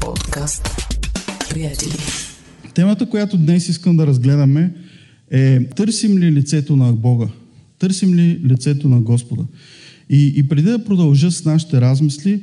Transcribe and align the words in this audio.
Подкаст. 0.00 0.68
Приятели. 1.50 1.92
Темата, 2.74 3.08
която 3.08 3.36
днес 3.36 3.68
искам 3.68 3.96
да 3.96 4.06
разгледаме 4.06 4.74
е 5.30 5.64
търсим 5.64 6.18
ли 6.18 6.32
лицето 6.32 6.76
на 6.76 6.92
Бога? 6.92 7.26
Търсим 7.78 8.14
ли 8.14 8.40
лицето 8.44 8.88
на 8.88 9.00
Господа? 9.00 9.42
И, 10.10 10.32
и 10.36 10.48
преди 10.48 10.70
да 10.70 10.84
продължа 10.84 11.30
с 11.30 11.44
нашите 11.44 11.80
размисли, 11.80 12.42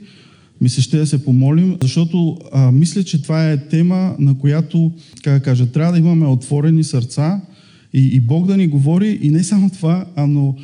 ми 0.61 0.69
се 0.69 0.81
ще 0.81 0.97
да 0.97 1.07
се 1.07 1.25
помолим, 1.25 1.77
защото 1.81 2.37
а, 2.53 2.71
мисля, 2.71 3.03
че 3.03 3.21
това 3.21 3.51
е 3.51 3.67
тема, 3.67 4.15
на 4.19 4.37
която, 4.37 4.91
как 5.23 5.33
да 5.33 5.43
кажа, 5.43 5.65
трябва 5.65 5.93
да 5.93 5.99
имаме 5.99 6.25
отворени 6.27 6.83
сърца 6.83 7.41
и, 7.93 8.01
и 8.01 8.19
Бог 8.19 8.47
да 8.47 8.57
ни 8.57 8.67
говори 8.67 9.19
и 9.21 9.29
не 9.29 9.43
само 9.43 9.69
това, 9.69 10.05
а 10.15 10.27
но 10.27 10.55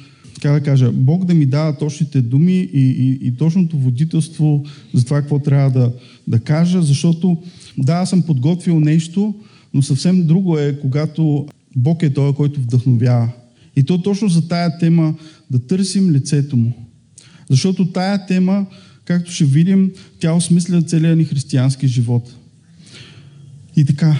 как 0.42 0.54
да 0.54 0.62
кажа, 0.62 0.92
Бог 0.92 1.26
да 1.26 1.34
ми 1.34 1.46
дава 1.46 1.78
точните 1.78 2.22
думи 2.22 2.54
и, 2.54 2.70
и, 2.74 3.28
и 3.28 3.32
точното 3.38 3.78
водителство 3.78 4.64
за 4.94 5.06
това 5.06 5.22
какво 5.22 5.40
трябва 5.40 5.72
да, 5.72 5.92
да 6.30 6.40
кажа, 6.40 6.82
защото 6.82 7.38
да, 7.78 7.94
аз 7.94 8.10
съм 8.10 8.22
подготвил 8.22 8.80
нещо, 8.80 9.36
но 9.74 9.82
съвсем 9.82 10.28
друго 10.28 10.58
е, 10.58 10.80
когато 10.82 11.48
Бог 11.76 12.04
е 12.04 12.14
той, 12.14 12.34
който 12.34 12.62
вдъхновява. 12.62 13.30
И 13.76 13.84
то 13.84 14.02
точно 14.02 14.30
за 14.30 14.48
тая 14.48 14.78
тема 14.78 15.16
да 15.52 15.60
търсим 15.60 16.12
лицето 16.12 16.58
му. 16.58 16.74
Защото 17.50 17.92
тая 17.92 18.26
тема, 18.26 18.66
както 19.06 19.32
ще 19.32 19.46
видим, 19.46 19.92
тя 20.20 20.34
осмисля 20.34 20.82
целия 20.82 21.16
ни 21.16 21.26
християнски 21.26 21.88
живот. 21.88 22.36
И 23.76 23.86
така, 23.86 24.18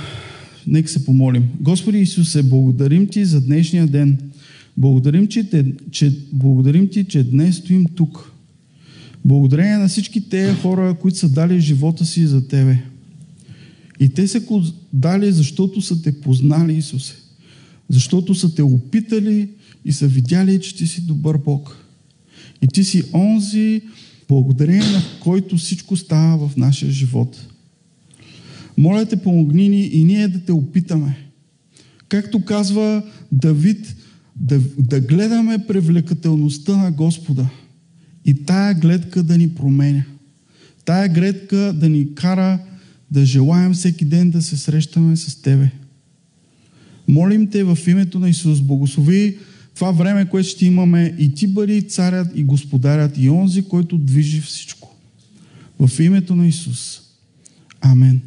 нека 0.68 0.90
се 0.90 1.06
помолим. 1.06 1.44
Господи 1.62 1.98
Исусе, 1.98 2.44
благодарим 2.44 3.08
Ти 3.08 3.26
за 3.26 3.42
днешния 3.42 3.88
ден. 3.88 4.32
Благодарим, 4.78 5.28
че, 5.28 5.66
че, 5.92 6.18
благодарим 6.34 6.90
Ти, 6.90 7.04
че 7.04 7.24
днес 7.24 7.56
стоим 7.56 7.86
тук. 7.96 8.32
Благодарение 9.30 9.78
на 9.78 9.88
всички 9.88 10.30
тези 10.30 10.56
хора, 10.56 10.96
които 11.02 11.18
са 11.18 11.30
дали 11.30 11.60
живота 11.60 12.06
си 12.06 12.28
за 12.28 12.48
Тебе. 12.48 12.80
И 14.00 14.10
те 14.10 14.28
са 14.28 14.42
дали, 14.94 15.32
защото 15.32 15.82
са 15.82 16.02
те 16.02 16.22
познали, 16.22 16.78
Исусе. 16.78 17.16
Защото 17.90 18.36
са 18.36 18.56
те 18.56 18.64
опитали 18.64 19.50
и 19.86 19.94
са 19.94 20.08
видяли, 20.08 20.62
че 20.62 20.76
ти 20.76 20.88
си 20.88 21.02
добър 21.02 21.38
Бог. 21.38 21.78
И 22.62 22.68
ти 22.68 22.84
си 22.84 23.04
онзи, 23.14 23.82
благодарение 24.30 24.92
на 24.92 25.02
който 25.20 25.58
всичко 25.58 25.98
става 25.98 26.48
в 26.48 26.58
нашия 26.58 26.92
живот. 26.92 27.48
Моля 28.78 29.06
те, 29.06 29.16
помогни 29.16 29.70
ни 29.70 29.82
и 29.82 30.04
ние 30.04 30.28
да 30.28 30.40
те 30.40 30.52
опитаме. 30.52 31.18
Както 32.08 32.46
казва 32.46 33.04
Давид, 33.32 33.96
да, 34.36 34.60
да 34.78 35.00
гледаме 35.00 35.66
привлекателността 35.68 36.78
на 36.78 36.92
Господа 36.92 37.50
и 38.30 38.34
тая 38.34 38.74
гледка 38.74 39.24
да 39.24 39.38
ни 39.38 39.50
променя. 39.50 40.04
Тая 40.86 41.10
гледка 41.10 41.74
да 41.76 41.90
ни 41.90 42.16
кара 42.16 42.60
да 43.12 43.26
желаем 43.26 43.74
всеки 43.74 44.06
ден 44.06 44.32
да 44.32 44.42
се 44.42 44.58
срещаме 44.58 45.18
с 45.18 45.42
Тебе. 45.42 45.72
Молим 47.08 47.48
Те 47.48 47.64
в 47.64 47.78
името 47.88 48.20
на 48.20 48.30
Исус, 48.30 48.62
благослови 48.62 49.38
това 49.76 49.92
време, 49.92 50.30
което 50.30 50.50
ще 50.50 50.66
имаме 50.66 51.16
и 51.20 51.34
Ти 51.34 51.48
бъди 51.48 51.82
царят 51.82 52.28
и 52.36 52.44
господарят 52.44 53.18
и 53.18 53.30
онзи, 53.30 53.64
който 53.64 53.98
движи 53.98 54.42
всичко. 54.42 54.96
В 55.80 56.00
името 56.00 56.36
на 56.36 56.48
Исус. 56.48 57.02
Амен. 57.82 58.22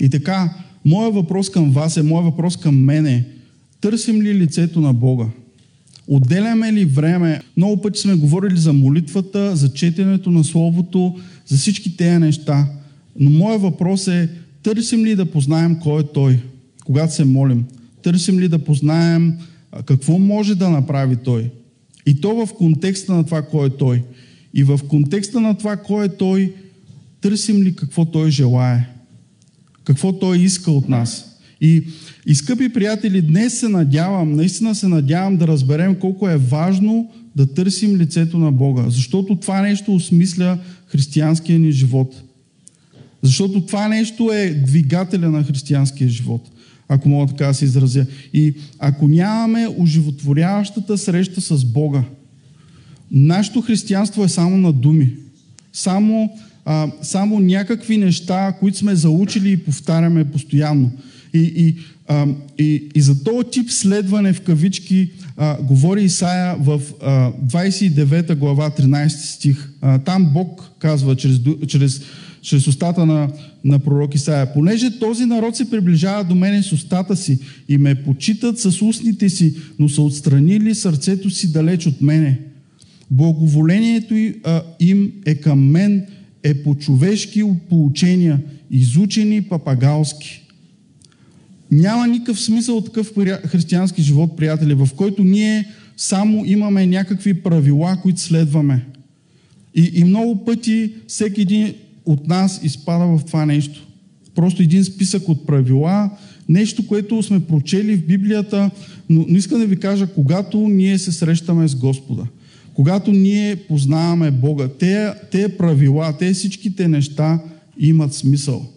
И 0.00 0.08
така, 0.08 0.54
моят 0.84 1.14
въпрос 1.14 1.50
към 1.50 1.70
вас 1.70 1.96
е, 1.96 2.02
моят 2.02 2.24
въпрос 2.24 2.56
към 2.56 2.84
мене 2.84 3.26
Търсим 3.80 4.22
ли 4.22 4.34
лицето 4.34 4.80
на 4.80 4.94
Бога? 4.94 5.26
Отделяме 6.06 6.72
ли 6.72 6.84
време? 6.84 7.40
Много 7.56 7.82
пъти 7.82 8.00
сме 8.00 8.14
говорили 8.14 8.56
за 8.56 8.72
молитвата, 8.72 9.56
за 9.56 9.72
четенето 9.72 10.30
на 10.30 10.44
Словото, 10.44 11.18
за 11.46 11.56
всички 11.56 11.96
тези 11.96 12.18
неща. 12.18 12.66
Но 13.18 13.30
моят 13.30 13.62
въпрос 13.62 14.08
е, 14.08 14.28
търсим 14.62 15.04
ли 15.04 15.14
да 15.14 15.26
познаем 15.26 15.78
кой 15.82 16.00
е 16.00 16.06
Той, 16.14 16.40
когато 16.84 17.14
се 17.14 17.24
молим? 17.24 17.64
Търсим 18.02 18.38
ли 18.38 18.48
да 18.48 18.58
познаем 18.58 19.34
какво 19.84 20.18
може 20.18 20.54
да 20.54 20.70
направи 20.70 21.16
Той? 21.16 21.50
И 22.06 22.20
то 22.20 22.46
в 22.46 22.54
контекста 22.54 23.14
на 23.14 23.24
това 23.24 23.42
кой 23.42 23.66
е 23.66 23.70
Той. 23.70 24.02
И 24.54 24.64
в 24.64 24.80
контекста 24.88 25.40
на 25.40 25.58
това 25.58 25.76
кой 25.76 26.04
е 26.04 26.08
Той, 26.08 26.54
търсим 27.20 27.62
ли 27.62 27.76
какво 27.76 28.04
Той 28.04 28.30
желае? 28.30 28.88
Какво 29.84 30.12
Той 30.12 30.38
иска 30.38 30.70
от 30.70 30.88
нас? 30.88 31.31
И, 31.62 31.82
и 32.26 32.34
скъпи 32.34 32.68
приятели, 32.68 33.22
днес 33.22 33.58
се 33.58 33.68
надявам, 33.68 34.32
наистина 34.32 34.74
се 34.74 34.88
надявам 34.88 35.36
да 35.36 35.46
разберем 35.46 35.94
колко 35.94 36.28
е 36.28 36.36
важно 36.36 37.10
да 37.36 37.54
търсим 37.54 37.96
лицето 37.96 38.38
на 38.38 38.52
Бога. 38.52 38.84
Защото 38.88 39.36
това 39.36 39.62
нещо 39.62 39.94
осмисля 39.94 40.58
християнския 40.86 41.58
ни 41.58 41.72
живот. 41.72 42.22
Защото 43.22 43.60
това 43.60 43.88
нещо 43.88 44.32
е 44.32 44.62
двигателя 44.66 45.30
на 45.30 45.44
християнския 45.44 46.08
живот, 46.08 46.50
ако 46.88 47.08
мога 47.08 47.26
така 47.26 47.46
да 47.46 47.54
се 47.54 47.64
изразя. 47.64 48.06
И 48.34 48.54
ако 48.78 49.08
нямаме 49.08 49.68
оживотворяващата 49.78 50.98
среща 50.98 51.40
с 51.40 51.64
Бога, 51.64 52.04
нашето 53.10 53.60
християнство 53.60 54.24
е 54.24 54.28
само 54.28 54.56
на 54.56 54.72
думи. 54.72 55.10
Само, 55.72 56.30
а, 56.64 56.88
само 57.02 57.40
някакви 57.40 57.96
неща, 57.96 58.52
които 58.60 58.78
сме 58.78 58.94
заучили 58.94 59.52
и 59.52 59.56
повтаряме 59.56 60.24
постоянно. 60.24 60.90
И, 61.34 61.52
и, 61.56 61.76
а, 62.08 62.26
и, 62.58 62.88
и 62.94 63.00
за 63.00 63.24
този 63.24 63.48
тип 63.50 63.70
следване 63.70 64.32
в 64.32 64.40
кавички 64.40 65.10
а, 65.36 65.62
говори 65.62 66.02
Исаия 66.02 66.56
в 66.60 66.80
а, 67.02 67.32
29 67.32 68.34
глава 68.34 68.70
13 68.70 69.08
стих. 69.08 69.72
А, 69.80 69.98
там 69.98 70.30
Бог 70.32 70.70
казва 70.78 71.16
чрез, 71.16 71.40
чрез, 71.68 72.02
чрез 72.42 72.66
устата 72.66 73.06
на, 73.06 73.28
на 73.64 73.78
пророк 73.78 74.14
Исаия, 74.14 74.52
понеже 74.52 74.98
този 74.98 75.24
народ 75.24 75.56
се 75.56 75.70
приближава 75.70 76.24
до 76.24 76.34
мене 76.34 76.62
с 76.62 76.72
устата 76.72 77.16
си 77.16 77.38
и 77.68 77.78
ме 77.78 77.94
почитат 77.94 78.58
с 78.58 78.82
устните 78.82 79.28
си, 79.28 79.54
но 79.78 79.88
са 79.88 80.02
отстранили 80.02 80.74
сърцето 80.74 81.30
си 81.30 81.52
далеч 81.52 81.86
от 81.86 82.00
мене. 82.00 82.40
Благоволението 83.10 84.14
им 84.80 85.12
е 85.26 85.34
към 85.34 85.70
мен, 85.70 86.06
е 86.42 86.54
по 86.54 86.74
човешки 86.74 87.44
поучения, 87.68 88.40
изучени 88.70 89.42
папагалски. 89.42 90.41
Няма 91.72 92.06
никакъв 92.06 92.40
смисъл 92.40 92.76
от 92.76 92.84
такъв 92.84 93.12
християнски 93.46 94.02
живот, 94.02 94.36
приятели, 94.36 94.74
в 94.74 94.88
който 94.96 95.24
ние 95.24 95.68
само 95.96 96.44
имаме 96.44 96.86
някакви 96.86 97.34
правила, 97.34 97.98
които 98.02 98.20
следваме. 98.20 98.86
И, 99.74 99.90
и 99.94 100.04
много 100.04 100.44
пъти 100.44 100.92
всеки 101.06 101.40
един 101.40 101.74
от 102.04 102.28
нас 102.28 102.60
изпада 102.62 103.04
в 103.04 103.20
това 103.26 103.46
нещо. 103.46 103.86
Просто 104.34 104.62
един 104.62 104.84
списък 104.84 105.28
от 105.28 105.46
правила, 105.46 106.10
нещо, 106.48 106.86
което 106.86 107.22
сме 107.22 107.40
прочели 107.40 107.96
в 107.96 108.06
Библията, 108.06 108.70
но, 109.10 109.24
но 109.28 109.38
искам 109.38 109.58
да 109.58 109.66
ви 109.66 109.76
кажа, 109.76 110.06
когато 110.06 110.58
ние 110.68 110.98
се 110.98 111.12
срещаме 111.12 111.68
с 111.68 111.74
Господа, 111.74 112.26
когато 112.74 113.12
ние 113.12 113.56
познаваме 113.56 114.30
Бога, 114.30 114.68
те, 114.68 115.12
те 115.30 115.56
правила, 115.56 116.16
те 116.18 116.32
всичките 116.32 116.88
неща 116.88 117.40
имат 117.78 118.14
смисъл. 118.14 118.68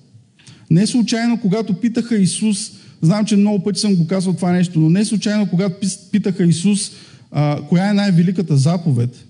Не 0.69 0.87
случайно, 0.87 1.39
когато 1.41 1.73
питаха 1.73 2.15
Исус, 2.17 2.71
Знам, 3.05 3.25
че 3.25 3.35
много 3.35 3.63
пъти 3.63 3.79
съм 3.79 3.95
го 3.95 4.07
казвал 4.07 4.33
това 4.33 4.51
нещо, 4.51 4.79
но 4.79 4.89
не 4.89 5.05
случайно, 5.05 5.49
когато 5.49 5.87
питаха 6.11 6.43
Исус, 6.43 6.91
а, 7.31 7.61
коя 7.69 7.89
е 7.89 7.93
най-великата 7.93 8.57
заповед, 8.57 9.25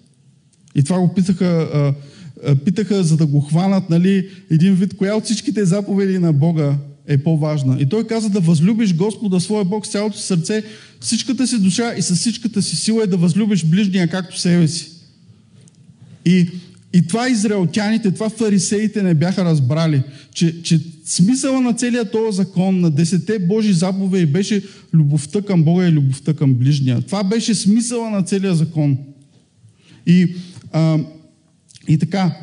и 0.75 0.84
това 0.84 1.00
го 1.00 1.13
питаха, 1.13 1.69
а, 1.74 1.94
а, 2.46 2.56
питаха 2.56 3.03
за 3.03 3.18
да 3.18 3.25
го 3.25 3.41
хванат, 3.41 3.90
нали, 3.90 4.30
един 4.52 4.75
вид, 4.75 4.97
коя 4.97 5.16
от 5.16 5.24
всичките 5.24 5.66
заповеди 5.66 6.19
на 6.19 6.34
Бога 6.34 6.75
е 7.08 7.18
по-важна. 7.18 7.78
И 7.80 7.85
той 7.85 8.08
каза 8.08 8.30
да 8.30 8.40
възлюбиш 8.40 8.96
Господа, 8.96 9.40
своя 9.40 9.66
Бог, 9.66 9.85
с 9.85 9.91
цялото 9.91 10.18
сърце, 10.18 10.64
всичката 11.00 11.47
си 11.47 11.59
душа 11.59 11.94
и 11.97 12.02
с 12.02 12.16
всичката 12.16 12.62
си 12.62 12.75
сила 12.75 13.03
е 13.03 13.08
да 13.08 13.18
възлюбиш 13.18 13.66
ближния 13.66 14.08
както 14.08 14.40
себе 14.40 14.68
си. 14.68 14.91
И 16.25 16.47
и 16.96 17.08
това 17.08 17.30
израелтяните, 17.30 18.12
това 18.12 18.30
фарисеите 18.30 19.03
не 19.03 19.14
бяха 19.14 19.46
разбрали, 19.46 20.03
че, 20.34 20.61
че 20.61 20.79
смисъла 21.05 21.61
на 21.61 21.73
целият 21.73 22.11
този 22.11 22.37
закон, 22.37 22.79
на 22.79 22.91
десете 22.91 23.40
Божи 23.40 23.73
заповеди 23.73 24.25
беше 24.25 24.63
любовта 24.93 25.41
към 25.41 25.63
Бога 25.63 25.87
и 25.87 25.91
любовта 25.91 26.34
към 26.34 26.53
ближния. 26.53 27.02
Това 27.02 27.23
беше 27.23 27.55
смисъла 27.55 28.09
на 28.09 28.23
целия 28.23 28.55
закон. 28.55 28.97
И, 30.07 30.35
а, 30.72 30.97
и 31.87 31.97
така, 31.97 32.37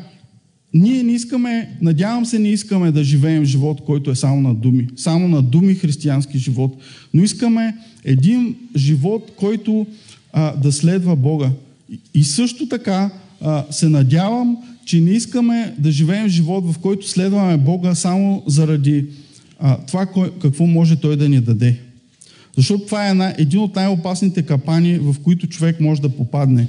ние 0.73 1.03
не 1.03 1.11
искаме, 1.11 1.77
надявам 1.81 2.25
се, 2.25 2.39
не 2.39 2.49
искаме 2.49 2.91
да 2.91 3.03
живеем 3.03 3.45
живот, 3.45 3.81
който 3.85 4.11
е 4.11 4.15
само 4.15 4.41
на 4.41 4.55
думи. 4.55 4.87
Само 4.95 5.27
на 5.27 5.41
думи 5.41 5.75
християнски 5.75 6.37
живот. 6.37 6.77
Но 7.13 7.23
искаме 7.23 7.77
един 8.03 8.55
живот, 8.75 9.31
който 9.35 9.87
а, 10.33 10.55
да 10.55 10.71
следва 10.71 11.15
Бога. 11.15 11.51
И, 11.89 11.99
и 12.13 12.23
също 12.23 12.67
така, 12.67 13.09
а, 13.41 13.65
се 13.71 13.89
надявам, 13.89 14.57
че 14.85 15.01
не 15.01 15.11
искаме 15.11 15.75
да 15.79 15.91
живеем 15.91 16.27
живот, 16.27 16.73
в 16.73 16.79
който 16.79 17.09
следваме 17.09 17.57
Бога 17.57 17.95
само 17.95 18.43
заради 18.47 19.05
а, 19.59 19.77
това, 19.77 20.05
кой, 20.05 20.31
какво 20.41 20.67
може 20.67 20.95
Той 20.95 21.15
да 21.15 21.29
ни 21.29 21.41
даде. 21.41 21.79
Защото 22.57 22.85
това 22.85 23.07
е 23.07 23.11
една, 23.11 23.33
един 23.37 23.59
от 23.59 23.75
най-опасните 23.75 24.41
капани, 24.41 24.97
в 24.97 25.15
които 25.23 25.47
човек 25.47 25.79
може 25.79 26.01
да 26.01 26.09
попадне. 26.09 26.67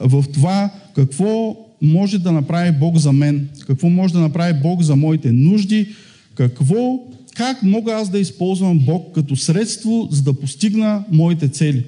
В 0.00 0.24
това 0.32 0.70
какво 0.94 1.56
може 1.82 2.18
да 2.18 2.32
направи 2.32 2.72
Бог 2.72 2.96
за 2.96 3.12
мен, 3.12 3.48
какво 3.66 3.88
може 3.88 4.12
да 4.12 4.20
направи 4.20 4.60
Бог 4.62 4.82
за 4.82 4.96
моите 4.96 5.32
нужди, 5.32 5.88
какво, 6.34 7.00
как 7.34 7.62
мога 7.62 7.92
аз 7.92 8.08
да 8.08 8.18
използвам 8.18 8.78
Бог 8.78 9.14
като 9.14 9.36
средство, 9.36 10.08
за 10.10 10.22
да 10.22 10.32
постигна 10.32 11.04
моите 11.12 11.48
цели. 11.48 11.84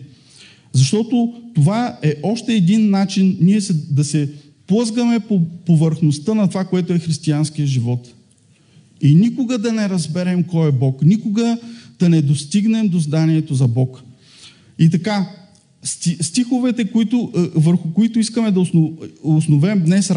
Защото 0.72 1.34
това 1.54 1.98
е 2.02 2.14
още 2.22 2.54
един 2.54 2.90
начин 2.90 3.36
ние 3.40 3.60
се, 3.60 3.72
да 3.90 4.04
се 4.04 4.28
плъзгаме 4.68 5.20
по 5.20 5.42
повърхността 5.66 6.34
на 6.34 6.48
това, 6.48 6.64
което 6.64 6.92
е 6.92 6.98
християнския 6.98 7.66
живот. 7.66 8.14
И 9.00 9.14
никога 9.14 9.58
да 9.58 9.72
не 9.72 9.88
разберем 9.88 10.44
кой 10.44 10.68
е 10.68 10.72
Бог, 10.72 11.02
никога 11.02 11.58
да 11.98 12.08
не 12.08 12.22
достигнем 12.22 12.88
до 12.88 12.98
зданието 12.98 13.54
за 13.54 13.68
Бог. 13.68 14.02
И 14.78 14.90
така, 14.90 15.26
стиховете, 16.20 16.84
които, 16.84 17.32
е, 17.36 17.40
върху 17.54 17.92
които 17.92 18.18
искаме 18.18 18.50
да 18.50 18.64
основем 19.22 19.82
днес 19.84 20.10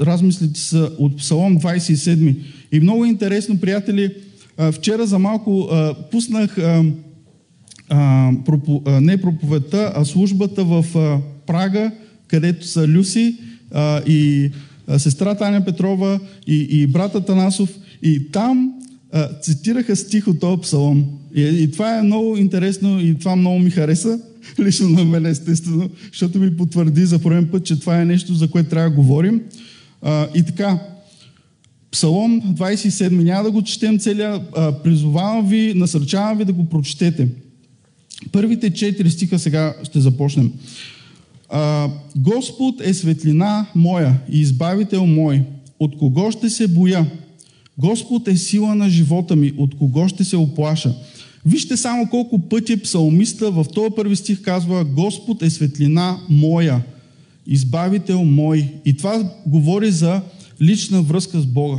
размислите 0.00 0.60
са 0.60 0.90
от 0.98 1.16
Псалом 1.16 1.58
27. 1.58 2.36
И 2.72 2.80
много 2.80 3.04
интересно, 3.04 3.58
приятели, 3.58 4.14
е, 4.58 4.72
вчера 4.72 5.06
за 5.06 5.18
малко 5.18 5.68
е, 5.72 5.94
пуснах 6.10 6.56
не 8.86 9.20
проповедта, 9.20 9.92
а 9.96 10.04
службата 10.04 10.64
в 10.64 10.84
Прага, 11.46 11.92
където 12.26 12.66
са 12.66 12.88
Люси 12.88 13.36
и 14.06 14.50
сестра 14.98 15.34
Таня 15.34 15.64
Петрова 15.64 16.20
и, 16.46 16.66
и 16.70 16.86
брата 16.86 17.20
Танасов. 17.20 17.70
И 18.02 18.30
там 18.32 18.72
цитираха 19.42 19.96
стих 19.96 20.28
от 20.28 20.40
този 20.40 20.62
псалом. 20.62 21.04
И, 21.34 21.42
и 21.42 21.70
това 21.70 21.98
е 21.98 22.02
много 22.02 22.36
интересно 22.36 23.00
и 23.00 23.18
това 23.18 23.36
много 23.36 23.58
ми 23.58 23.70
хареса. 23.70 24.20
Лично 24.60 24.88
на 24.88 25.04
мен, 25.04 25.26
естествено, 25.26 25.90
защото 26.12 26.38
ми 26.38 26.56
потвърди 26.56 27.04
за 27.04 27.18
пореден 27.18 27.48
път, 27.48 27.64
че 27.64 27.80
това 27.80 28.00
е 28.00 28.04
нещо, 28.04 28.34
за 28.34 28.50
което 28.50 28.70
трябва 28.70 28.90
да 28.90 28.96
говорим. 28.96 29.40
А, 30.02 30.28
и 30.34 30.42
така, 30.42 30.78
Псалом 31.90 32.42
27, 32.42 33.10
няма 33.10 33.44
да 33.44 33.50
го 33.50 33.62
четем 33.62 33.98
целия, 33.98 34.40
а, 34.56 34.72
призовавам 34.72 35.48
ви, 35.48 35.72
насърчавам 35.76 36.38
ви 36.38 36.44
да 36.44 36.52
го 36.52 36.68
прочетете. 36.68 37.28
Първите 38.32 38.70
четири 38.70 39.10
стиха 39.10 39.38
сега 39.38 39.74
ще 39.82 40.00
започнем. 40.00 40.52
А, 41.54 41.88
Господ 42.16 42.80
е 42.80 42.94
светлина 42.94 43.66
моя 43.74 44.20
и 44.30 44.40
избавител 44.40 45.06
мой. 45.06 45.42
От 45.80 45.98
кого 45.98 46.30
ще 46.30 46.50
се 46.50 46.68
боя? 46.68 47.06
Господ 47.78 48.28
е 48.28 48.36
сила 48.36 48.74
на 48.74 48.88
живота 48.88 49.36
ми. 49.36 49.52
От 49.56 49.78
кого 49.78 50.08
ще 50.08 50.24
се 50.24 50.36
оплаша? 50.36 50.94
Вижте 51.46 51.76
само 51.76 52.08
колко 52.08 52.38
пъти 52.38 52.82
псалмиста 52.82 53.50
в 53.50 53.66
този 53.74 53.94
първи 53.96 54.16
стих 54.16 54.42
казва 54.42 54.84
Господ 54.84 55.42
е 55.42 55.50
светлина 55.50 56.18
моя, 56.28 56.82
избавител 57.46 58.24
мой. 58.24 58.68
И 58.84 58.96
това 58.96 59.30
говори 59.46 59.90
за 59.90 60.20
лична 60.60 61.02
връзка 61.02 61.40
с 61.40 61.46
Бога. 61.46 61.78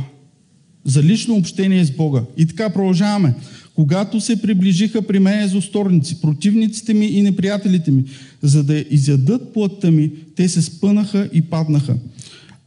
За 0.84 1.02
лично 1.02 1.34
общение 1.34 1.84
с 1.84 1.90
Бога. 1.90 2.22
И 2.36 2.46
така 2.46 2.70
продължаваме. 2.70 3.34
Когато 3.74 4.20
се 4.20 4.42
приближиха 4.42 5.02
при 5.02 5.18
мен 5.18 5.48
злосторници, 5.48 6.20
противниците 6.20 6.94
ми 6.94 7.06
и 7.06 7.22
неприятелите 7.22 7.90
ми, 7.90 8.04
за 8.42 8.64
да 8.64 8.84
изядат 8.90 9.52
плътта 9.52 9.90
ми, 9.90 10.10
те 10.36 10.48
се 10.48 10.62
спънаха 10.62 11.28
и 11.32 11.42
паднаха. 11.42 11.96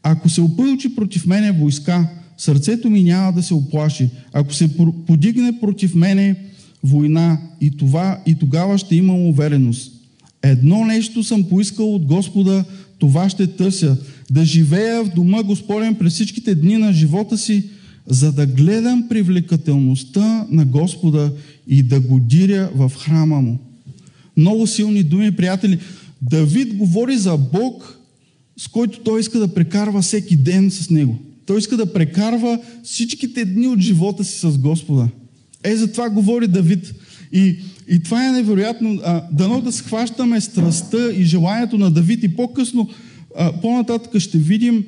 Ако 0.04 0.30
се 0.30 0.42
опълчи 0.42 0.96
против 0.96 1.26
мене 1.26 1.52
войска, 1.52 2.10
сърцето 2.38 2.90
ми 2.90 3.04
няма 3.04 3.34
да 3.34 3.44
се 3.44 3.54
оплаши. 3.54 4.10
Ако 4.34 4.54
се 4.54 4.70
подигне 5.08 5.60
против 5.60 5.96
мене 5.96 6.36
война 6.84 7.38
и, 7.62 7.78
това, 7.78 8.22
и 8.26 8.36
тогава 8.36 8.78
ще 8.78 8.96
имам 8.96 9.28
увереност. 9.28 9.92
Едно 10.44 10.86
нещо 10.86 11.24
съм 11.24 11.44
поискал 11.44 11.96
от 11.96 12.06
Господа, 12.06 12.64
това 13.00 13.30
ще 13.30 13.48
търся. 13.48 13.98
Да 14.32 14.46
живея 14.46 15.04
в 15.04 15.14
дома 15.16 15.44
Господен 15.44 15.96
през 15.96 16.14
всичките 16.14 16.56
дни 16.56 16.78
на 16.78 16.94
живота 16.94 17.38
си, 17.38 17.64
за 18.08 18.32
да 18.32 18.46
гледам 18.46 19.08
привлекателността 19.10 20.46
на 20.50 20.66
Господа 20.66 21.32
и 21.68 21.84
да 21.84 22.00
го 22.00 22.20
диря 22.20 22.70
в 22.76 22.92
храма 22.98 23.42
му. 23.42 23.60
Много 24.38 24.68
силни 24.68 25.04
думи, 25.04 25.32
приятели. 25.32 25.80
Давид 26.22 26.76
говори 26.76 27.18
за 27.18 27.38
Бог, 27.38 28.00
с 28.58 28.68
който 28.68 29.00
той 29.00 29.20
иска 29.20 29.40
да 29.40 29.54
прекарва 29.54 30.02
всеки 30.02 30.36
ден 30.36 30.72
с 30.72 30.90
него. 30.90 31.18
Той 31.46 31.58
иска 31.58 31.78
да 31.78 31.94
прекарва 31.94 32.60
всичките 32.84 33.46
дни 33.46 33.68
от 33.68 33.80
живота 33.80 34.24
си 34.24 34.40
с 34.40 34.58
Господа. 34.58 35.08
Е, 35.64 35.76
за 35.76 35.92
това 35.92 36.10
говори 36.10 36.48
Давид. 36.48 36.94
И, 37.32 37.56
и 37.88 38.00
това 38.04 38.28
е 38.28 38.32
невероятно. 38.32 39.00
А, 39.04 39.24
дано 39.32 39.62
да 39.62 39.72
схващаме 39.72 40.42
страстта 40.42 41.12
и 41.12 41.24
желанието 41.24 41.78
на 41.78 41.92
Давид 41.92 42.24
и 42.24 42.36
по-късно, 42.36 42.90
а, 43.38 43.62
по-нататък 43.62 44.22
ще 44.22 44.38
видим, 44.38 44.86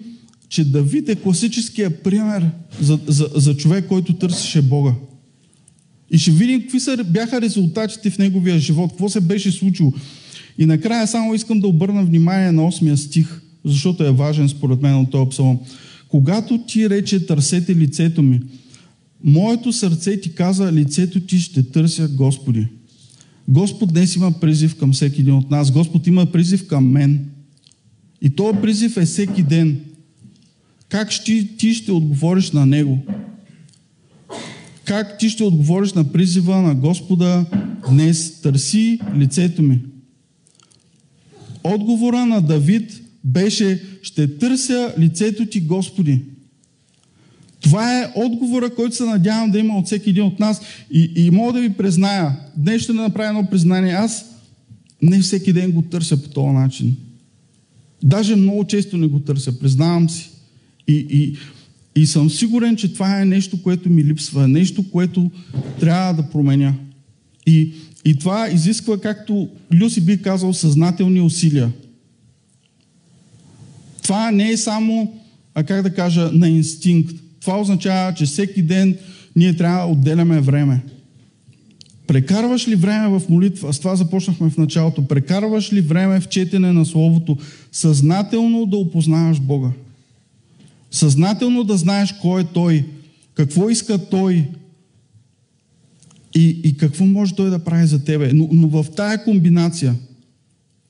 че 0.50 0.64
Давид 0.64 1.10
е 1.10 1.16
класическия 1.16 2.04
пример 2.04 2.50
за, 2.82 3.00
за, 3.08 3.30
за 3.36 3.58
човек, 3.58 3.86
който 3.88 4.14
търсеше 4.14 4.62
Бога. 4.62 4.94
И 6.12 6.18
ще 6.18 6.32
видим 6.32 6.62
какви 6.62 6.80
са, 6.80 7.04
бяха 7.04 7.42
резултатите 7.42 8.10
в 8.10 8.18
неговия 8.18 8.60
живот, 8.60 8.90
какво 8.92 9.10
се 9.10 9.22
беше 9.22 9.52
случило. 9.52 9.94
И 10.58 10.66
накрая 10.66 11.08
само 11.08 11.34
искам 11.34 11.60
да 11.60 11.68
обърна 11.68 12.04
внимание 12.04 12.52
на 12.52 12.62
8 12.62 12.96
стих, 12.96 13.42
защото 13.66 14.04
е 14.04 14.12
важен 14.12 14.50
според 14.50 14.82
мен 14.82 14.96
от 14.96 15.12
този 15.12 15.30
псалом. 15.30 15.60
Когато 16.08 16.58
ти 16.58 16.90
рече 16.90 17.26
търсете 17.26 17.76
лицето 17.76 18.22
ми, 18.22 18.42
моето 19.24 19.74
сърце 19.74 20.22
ти 20.22 20.34
каза, 20.34 20.74
лицето 20.74 21.20
ти 21.20 21.40
ще 21.40 21.64
търся 21.64 22.08
Господи. 22.08 22.68
Господ 23.48 23.94
днес 23.94 24.16
има 24.16 24.32
призив 24.32 24.76
към 24.76 24.94
всеки 24.94 25.22
един 25.22 25.34
от 25.34 25.52
нас. 25.52 25.72
Господ 25.72 26.08
има 26.08 26.26
призив 26.26 26.68
към 26.68 26.92
мен. 26.92 27.26
И 28.22 28.30
този 28.30 28.58
призив 28.62 28.98
е 28.98 29.06
всеки 29.06 29.44
ден. 29.44 29.80
Как 30.90 31.12
ще, 31.12 31.48
ти 31.58 31.74
ще 31.74 31.92
отговориш 31.92 32.52
на 32.52 32.66
него? 32.66 33.00
Как 34.86 35.18
ти 35.18 35.30
ще 35.30 35.44
отговориш 35.44 35.94
на 35.94 36.12
призива 36.12 36.62
на 36.62 36.76
Господа 36.76 37.46
днес? 37.90 38.42
Търси 38.42 39.00
лицето 39.18 39.62
ми. 39.62 39.80
Отговора 41.64 42.26
на 42.26 42.42
Давид 42.42 43.02
беше, 43.24 43.84
ще 44.02 44.38
търся 44.38 44.94
лицето 45.00 45.46
ти, 45.46 45.62
Господи. 45.62 46.22
Това 47.62 48.00
е 48.00 48.12
отговора, 48.16 48.76
който 48.76 48.96
се 48.96 49.04
надявам 49.04 49.52
да 49.52 49.60
има 49.60 49.78
от 49.78 49.86
всеки 49.86 50.10
един 50.10 50.24
от 50.24 50.40
нас. 50.40 50.62
И, 50.92 51.12
и 51.16 51.32
мога 51.32 51.54
да 51.54 51.62
ви 51.62 51.74
призная, 51.74 52.36
днес 52.58 52.82
ще 52.82 52.94
направя 52.94 53.30
едно 53.30 53.50
признание. 53.50 53.94
Аз 53.94 54.26
не 55.02 55.20
всеки 55.20 55.54
ден 55.54 55.72
го 55.72 55.82
търся 55.82 56.24
по 56.24 56.30
този 56.30 56.54
начин. 56.54 56.98
Даже 58.04 58.36
много 58.36 58.64
често 58.64 58.98
не 58.98 59.08
го 59.08 59.20
търся, 59.20 59.60
признавам 59.60 60.10
си. 60.10 60.30
И, 60.90 61.06
и, 61.10 61.38
и 62.02 62.06
съм 62.06 62.30
сигурен, 62.30 62.76
че 62.76 62.94
това 62.94 63.22
е 63.22 63.26
нещо, 63.26 63.62
което 63.62 63.90
ми 63.90 64.04
липсва, 64.04 64.48
нещо, 64.48 64.92
което 64.92 65.32
трябва 65.80 66.14
да 66.14 66.30
променя. 66.30 66.74
И, 67.48 67.74
и 68.06 68.16
това 68.16 68.50
изисква, 68.50 68.98
както 68.98 69.50
Люси 69.74 70.02
би 70.02 70.22
казал, 70.22 70.54
съзнателни 70.54 71.22
усилия. 71.22 71.72
Това 74.04 74.32
не 74.32 74.50
е 74.50 74.58
само, 74.58 75.14
а 75.56 75.64
как 75.64 75.82
да 75.82 75.94
кажа, 75.94 76.30
на 76.34 76.50
инстинкт. 76.50 77.16
Това 77.42 77.62
означава, 77.62 78.14
че 78.14 78.26
всеки 78.26 78.62
ден 78.62 78.98
ние 79.36 79.56
трябва 79.56 79.80
да 79.80 79.92
отделяме 79.92 80.42
време. 80.42 80.82
Прекарваш 82.08 82.68
ли 82.68 82.76
време 82.76 83.20
в 83.20 83.30
молитва? 83.30 83.74
С 83.74 83.80
това 83.80 83.96
започнахме 83.96 84.50
в 84.50 84.58
началото. 84.58 85.08
Прекарваш 85.08 85.74
ли 85.74 85.82
време 85.82 86.20
в 86.20 86.28
четене 86.28 86.74
на 86.74 86.86
Словото? 86.86 87.38
Съзнателно 87.72 88.66
да 88.66 88.78
опознаваш 88.78 89.40
Бога. 89.40 89.72
Съзнателно 90.92 91.64
да 91.64 91.78
знаеш 91.78 92.16
кой 92.22 92.42
е 92.42 92.46
Той, 92.54 92.86
какво 93.34 93.70
иска 93.70 94.10
Той 94.10 94.48
и, 96.36 96.62
и 96.64 96.78
какво 96.78 97.06
може 97.06 97.36
Той 97.36 97.50
да 97.50 97.60
прави 97.60 97.88
за 97.88 98.04
тебе. 98.04 98.32
Но, 98.34 98.50
но 98.52 98.68
в 98.68 98.86
тая 98.96 99.24
комбинация, 99.24 99.96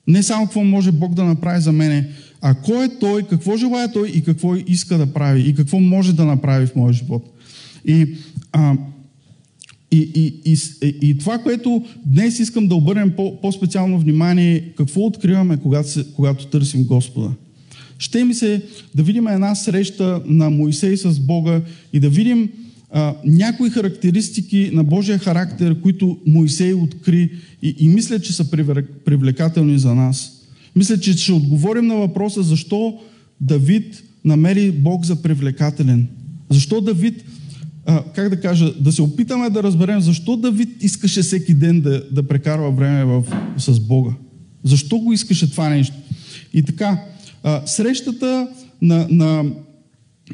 не 0.06 0.22
само 0.22 0.46
какво 0.46 0.64
може 0.64 0.92
Бог 0.92 1.14
да 1.14 1.24
направи 1.24 1.60
за 1.60 1.72
мене, 1.72 2.08
а 2.40 2.54
кой 2.54 2.84
е 2.84 2.98
Той, 3.00 3.22
какво 3.22 3.56
желая 3.56 3.92
Той 3.92 4.08
и 4.08 4.22
какво 4.22 4.56
иска 4.56 4.98
да 4.98 5.12
прави 5.12 5.40
и 5.40 5.54
какво 5.54 5.80
може 5.80 6.12
да 6.12 6.24
направи 6.24 6.66
в 6.66 6.76
моя 6.76 6.92
живот. 6.92 7.38
И, 7.84 8.14
а, 8.52 8.76
и, 9.90 9.98
и, 10.14 10.52
и, 10.52 10.58
и, 11.02 11.18
това, 11.18 11.38
което 11.38 11.86
днес 12.06 12.38
искам 12.38 12.68
да 12.68 12.74
обърнем 12.74 13.12
по, 13.16 13.40
по-специално 13.40 13.98
внимание, 13.98 14.72
какво 14.76 15.00
откриваме, 15.00 15.56
когато, 15.56 15.88
когато 16.16 16.46
търсим 16.46 16.84
Господа. 16.84 17.30
Ще 18.00 18.24
ми 18.24 18.34
се 18.34 18.62
да 18.94 19.02
видим 19.02 19.26
една 19.26 19.54
среща 19.54 20.22
на 20.26 20.50
Моисей 20.50 20.96
с 20.96 21.20
Бога 21.20 21.60
и 21.92 22.00
да 22.00 22.08
видим 22.08 22.48
а, 22.90 23.14
някои 23.24 23.70
характеристики 23.70 24.70
на 24.72 24.84
Божия 24.84 25.18
характер, 25.18 25.80
които 25.82 26.18
Моисей 26.26 26.74
откри 26.74 27.30
и, 27.62 27.76
и 27.78 27.88
мисля, 27.88 28.20
че 28.20 28.32
са 28.32 28.50
привлекателни 29.04 29.78
за 29.78 29.94
нас. 29.94 30.32
Мисля, 30.76 31.00
че 31.00 31.12
ще 31.12 31.32
отговорим 31.32 31.86
на 31.86 31.94
въпроса 31.94 32.42
защо 32.42 32.98
Давид 33.40 34.02
намери 34.24 34.72
Бог 34.72 35.04
за 35.04 35.22
привлекателен. 35.22 36.08
Защо 36.50 36.80
Давид, 36.80 37.24
а, 37.86 38.04
как 38.14 38.28
да 38.28 38.40
кажа, 38.40 38.74
да 38.80 38.92
се 38.92 39.02
опитаме 39.02 39.50
да 39.50 39.62
разберем 39.62 40.00
защо 40.00 40.36
Давид 40.36 40.82
искаше 40.82 41.22
всеки 41.22 41.54
ден 41.54 41.80
да, 41.80 42.04
да 42.12 42.22
прекарва 42.22 42.70
време 42.70 43.04
в, 43.04 43.24
с 43.56 43.80
Бога. 43.80 44.10
Защо 44.64 44.98
го 44.98 45.12
искаше 45.12 45.50
това 45.50 45.68
нещо? 45.68 45.96
И 46.54 46.62
така, 46.62 46.98
а, 47.42 47.66
срещата 47.66 48.48
на, 48.82 49.06
на, 49.10 49.44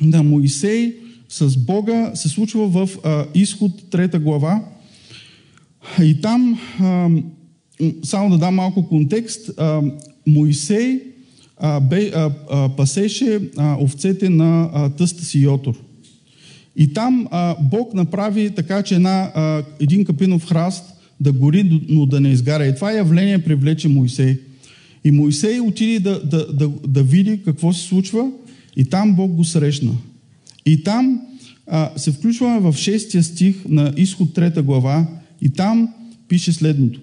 на 0.00 0.22
Моисей 0.22 0.94
с 1.28 1.56
Бога 1.56 2.10
се 2.14 2.28
случва 2.28 2.68
в 2.68 2.88
а, 3.04 3.26
изход 3.34 3.72
3 3.90 4.18
глава. 4.18 4.64
И 6.02 6.20
там, 6.20 6.60
а, 6.80 7.08
само 8.04 8.30
да 8.30 8.38
дам 8.38 8.54
малко 8.54 8.88
контекст, 8.88 9.50
а, 9.58 9.82
Моисей 10.26 11.00
а, 11.56 11.80
бе, 11.80 12.10
а, 12.14 12.32
а, 12.50 12.68
пасеше 12.68 13.40
а, 13.56 13.76
овцете 13.80 14.28
на 14.28 14.70
а, 14.72 14.90
тъста 14.90 15.24
си 15.24 15.38
Йотор. 15.38 15.74
И 16.76 16.92
там 16.92 17.28
а, 17.30 17.56
Бог 17.62 17.94
направи 17.94 18.50
така, 18.50 18.82
че 18.82 18.94
една, 18.94 19.30
а, 19.34 19.62
един 19.80 20.04
капинов 20.04 20.48
храст 20.48 20.84
да 21.20 21.32
гори, 21.32 21.82
но 21.88 22.06
да 22.06 22.20
не 22.20 22.28
изгаря. 22.28 22.66
И 22.66 22.74
това 22.74 22.92
явление 22.92 23.44
привлече 23.44 23.88
Моисей. 23.88 24.38
И 25.06 25.10
Моисей 25.10 25.60
отиде 25.60 26.00
да, 26.00 26.20
да, 26.24 26.52
да, 26.52 26.68
да 26.86 27.02
види 27.02 27.42
какво 27.44 27.72
се 27.72 27.82
случва 27.82 28.30
и 28.76 28.84
там 28.84 29.14
Бог 29.14 29.32
го 29.32 29.44
срещна. 29.44 29.92
И 30.66 30.82
там 30.82 31.20
а, 31.66 31.90
се 31.96 32.12
включваме 32.12 32.60
в 32.60 32.72
6 32.72 33.20
стих 33.20 33.56
на 33.68 33.92
изход 33.96 34.28
3 34.28 34.62
глава 34.62 35.06
и 35.42 35.50
там 35.50 35.88
пише 36.28 36.52
следното. 36.52 37.00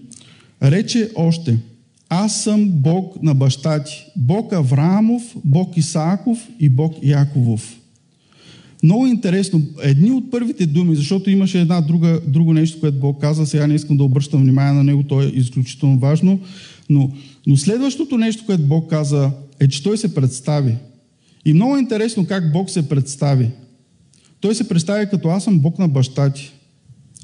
Рече 0.63 1.11
още, 1.15 1.57
аз 2.09 2.43
съм 2.43 2.69
Бог 2.69 3.23
на 3.23 3.35
баща 3.35 3.83
ти, 3.83 4.05
Бог 4.15 4.53
Авраамов, 4.53 5.35
Бог 5.45 5.77
Исааков 5.77 6.47
и 6.59 6.69
Бог 6.69 6.93
Яковов. 7.03 7.77
Много 8.83 9.07
интересно. 9.07 9.61
Едни 9.81 10.11
от 10.11 10.31
първите 10.31 10.65
думи, 10.65 10.95
защото 10.95 11.29
имаше 11.29 11.61
една 11.61 11.81
друга, 11.81 12.21
друго 12.27 12.53
нещо, 12.53 12.79
което 12.79 12.99
Бог 12.99 13.21
каза, 13.21 13.45
сега 13.45 13.67
не 13.67 13.75
искам 13.75 13.97
да 13.97 14.03
обръщам 14.03 14.41
внимание 14.41 14.73
на 14.73 14.83
него, 14.83 15.03
то 15.03 15.21
е 15.21 15.25
изключително 15.25 15.99
важно, 15.99 16.39
но, 16.89 17.11
но 17.47 17.57
следващото 17.57 18.17
нещо, 18.17 18.45
което 18.45 18.63
Бог 18.63 18.89
каза, 18.89 19.31
е, 19.59 19.67
че 19.67 19.83
Той 19.83 19.97
се 19.97 20.15
представи. 20.15 20.75
И 21.45 21.53
много 21.53 21.77
интересно 21.77 22.25
как 22.25 22.51
Бог 22.51 22.69
се 22.69 22.89
представи. 22.89 23.49
Той 24.39 24.55
се 24.55 24.69
представи 24.69 25.09
като 25.09 25.29
аз 25.29 25.43
съм 25.43 25.59
Бог 25.59 25.79
на 25.79 25.87
баща 25.87 26.29
ти. 26.29 26.51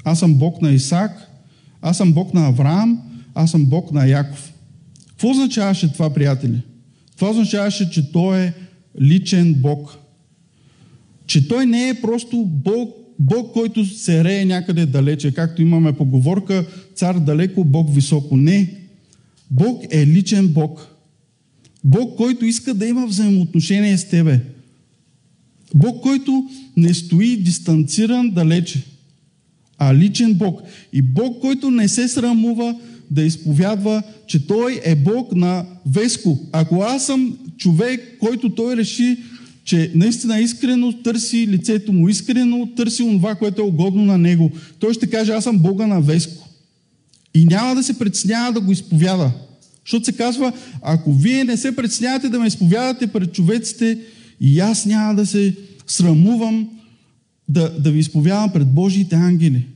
Аз 0.04 0.18
съм 0.18 0.34
Бог 0.34 0.62
на 0.62 0.72
Исаак, 0.72 1.30
аз 1.82 1.96
съм 1.96 2.12
Бог 2.12 2.34
на 2.34 2.46
Авраам, 2.46 3.02
аз 3.34 3.50
съм 3.50 3.66
Бог 3.66 3.92
на 3.92 4.06
Яков. 4.06 4.52
Какво 5.08 5.30
означаваше 5.30 5.92
това, 5.92 6.14
приятели? 6.14 6.60
Това 7.16 7.30
означаваше, 7.30 7.90
че 7.90 8.12
Той 8.12 8.40
е 8.40 8.52
личен 9.00 9.54
Бог. 9.54 9.98
Че 11.26 11.48
Той 11.48 11.66
не 11.66 11.88
е 11.88 12.00
просто 12.00 12.44
Бог, 12.46 12.96
Бог, 13.18 13.52
който 13.52 13.84
се 13.84 14.24
рее 14.24 14.44
някъде 14.44 14.86
далече, 14.86 15.34
както 15.34 15.62
имаме 15.62 15.92
поговорка, 15.92 16.66
цар 16.94 17.18
далеко, 17.18 17.64
Бог 17.64 17.94
високо. 17.94 18.36
Не. 18.36 18.79
Бог 19.50 19.84
е 19.90 20.06
личен 20.06 20.48
Бог. 20.48 20.86
Бог, 21.84 22.16
който 22.16 22.44
иска 22.44 22.74
да 22.74 22.86
има 22.86 23.06
взаимоотношение 23.06 23.98
с 23.98 24.08
тебе. 24.08 24.40
Бог, 25.74 26.02
който 26.02 26.48
не 26.76 26.94
стои 26.94 27.36
дистанциран 27.36 28.30
далече, 28.30 28.82
а 29.78 29.94
личен 29.94 30.34
Бог. 30.34 30.62
И 30.92 31.02
Бог, 31.02 31.40
който 31.40 31.70
не 31.70 31.88
се 31.88 32.08
срамува 32.08 32.76
да 33.10 33.22
изповядва, 33.22 34.02
че 34.26 34.46
Той 34.46 34.80
е 34.84 34.94
Бог 34.94 35.34
на 35.34 35.66
Веско. 35.86 36.38
Ако 36.52 36.82
аз 36.82 37.06
съм 37.06 37.38
човек, 37.56 38.16
който 38.20 38.54
Той 38.54 38.76
реши, 38.76 39.18
че 39.64 39.92
наистина 39.94 40.40
искрено 40.40 40.92
търси 40.92 41.48
лицето 41.48 41.92
му, 41.92 42.08
искрено 42.08 42.68
търси 42.76 43.02
това, 43.02 43.34
което 43.34 43.62
е 43.62 43.64
угодно 43.64 44.04
на 44.04 44.18
Него, 44.18 44.50
Той 44.78 44.94
ще 44.94 45.06
каже, 45.06 45.32
аз 45.32 45.44
съм 45.44 45.58
Бога 45.58 45.86
на 45.86 46.00
Веско. 46.00 46.49
И 47.40 47.44
няма 47.44 47.74
да 47.74 47.82
се 47.82 47.98
притеснява 47.98 48.52
да 48.52 48.60
го 48.60 48.72
изповяда. 48.72 49.32
Защото 49.84 50.04
се 50.04 50.12
казва, 50.12 50.52
ако 50.82 51.12
вие 51.12 51.44
не 51.44 51.56
се 51.56 51.76
притеснявате 51.76 52.28
да 52.28 52.40
ме 52.40 52.46
изповядате 52.46 53.06
пред 53.06 53.32
човеците, 53.32 53.98
и 54.40 54.60
аз 54.60 54.86
няма 54.86 55.14
да 55.14 55.26
се 55.26 55.56
срамувам 55.86 56.68
да, 57.48 57.80
да 57.80 57.90
ви 57.90 57.98
изповядам 57.98 58.52
пред 58.52 58.68
Божиите 58.68 59.16
ангели. 59.16 59.66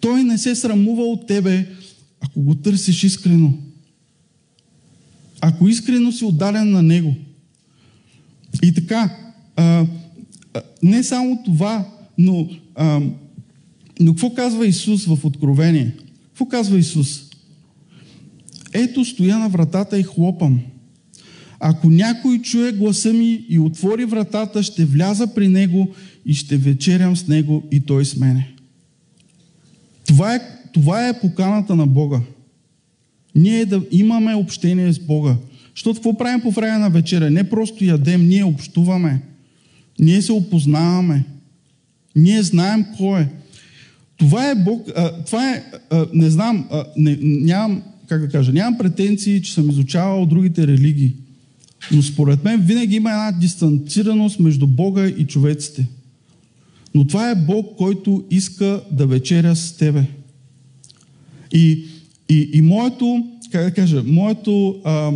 Той 0.00 0.24
не 0.24 0.38
се 0.38 0.54
срамува 0.54 1.02
от 1.02 1.26
тебе, 1.26 1.66
ако 2.20 2.42
го 2.42 2.54
търсиш 2.54 3.04
искрено. 3.04 3.52
Ако 5.40 5.68
искрено 5.68 6.12
си 6.12 6.24
отдаден 6.24 6.70
на 6.70 6.82
Него. 6.82 7.14
И 8.62 8.74
така, 8.74 9.16
а, 9.56 9.86
а, 10.54 10.62
не 10.82 11.02
само 11.02 11.42
това, 11.44 11.88
но, 12.18 12.48
а, 12.74 13.00
но 14.00 14.12
какво 14.12 14.34
казва 14.34 14.66
Исус 14.66 15.04
в 15.04 15.24
Откровение? 15.24 15.94
Какво 16.36 16.48
казва 16.48 16.78
Исус? 16.78 17.22
Ето 18.72 19.04
стоя 19.04 19.38
на 19.38 19.48
вратата 19.48 19.98
и 19.98 20.02
хлопам. 20.02 20.60
Ако 21.60 21.90
някой 21.90 22.38
чуе 22.38 22.72
гласа 22.72 23.12
ми 23.12 23.44
и 23.48 23.58
отвори 23.58 24.04
вратата, 24.04 24.62
ще 24.62 24.84
вляза 24.84 25.34
при 25.34 25.48
него 25.48 25.94
и 26.26 26.34
ще 26.34 26.56
вечерям 26.56 27.16
с 27.16 27.28
него 27.28 27.62
и 27.72 27.80
той 27.80 28.04
с 28.04 28.16
мене. 28.16 28.54
Това 30.06 30.34
е, 30.34 30.40
това 30.72 31.08
е 31.08 31.20
поканата 31.20 31.76
на 31.76 31.86
Бога. 31.86 32.20
Ние 33.34 33.64
да 33.64 33.82
имаме 33.90 34.34
общение 34.34 34.92
с 34.92 34.98
Бога. 34.98 35.36
Защото 35.74 35.94
какво 35.94 36.18
правим 36.18 36.40
по 36.40 36.50
време 36.50 36.78
на 36.78 36.90
вечеря? 36.90 37.30
Не 37.30 37.50
просто 37.50 37.84
ядем, 37.84 38.28
ние 38.28 38.44
общуваме. 38.44 39.22
Ние 39.98 40.22
се 40.22 40.32
опознаваме. 40.32 41.24
Ние 42.16 42.42
знаем 42.42 42.86
кой 42.96 43.20
е. 43.20 43.28
Това 44.16 44.50
е 44.50 44.54
Бог. 44.54 44.88
А, 44.96 45.12
това 45.24 45.52
е, 45.52 45.64
а, 45.90 46.06
не 46.14 46.30
знам, 46.30 46.66
а, 46.70 46.84
не, 46.96 47.18
нямам, 47.20 47.82
как 48.08 48.20
да 48.20 48.28
кажа, 48.28 48.52
нямам 48.52 48.78
претенции, 48.78 49.42
че 49.42 49.54
съм 49.54 49.70
изучавал 49.70 50.26
другите 50.26 50.66
религии. 50.66 51.14
Но 51.92 52.02
според 52.02 52.44
мен 52.44 52.60
винаги 52.60 52.96
има 52.96 53.10
една 53.10 53.32
дистанцираност 53.32 54.40
между 54.40 54.66
Бога 54.66 55.06
и 55.06 55.26
човеците. 55.26 55.86
Но 56.94 57.06
това 57.06 57.30
е 57.30 57.34
Бог, 57.34 57.76
който 57.76 58.24
иска 58.30 58.80
да 58.90 59.06
вечеря 59.06 59.56
с 59.56 59.72
тебе. 59.72 60.06
И, 61.52 61.84
и, 62.28 62.50
и 62.52 62.62
моето, 62.62 63.26
как 63.52 63.64
да 63.64 63.70
кажа, 63.70 64.02
моето 64.06 64.80
а, 64.84 65.12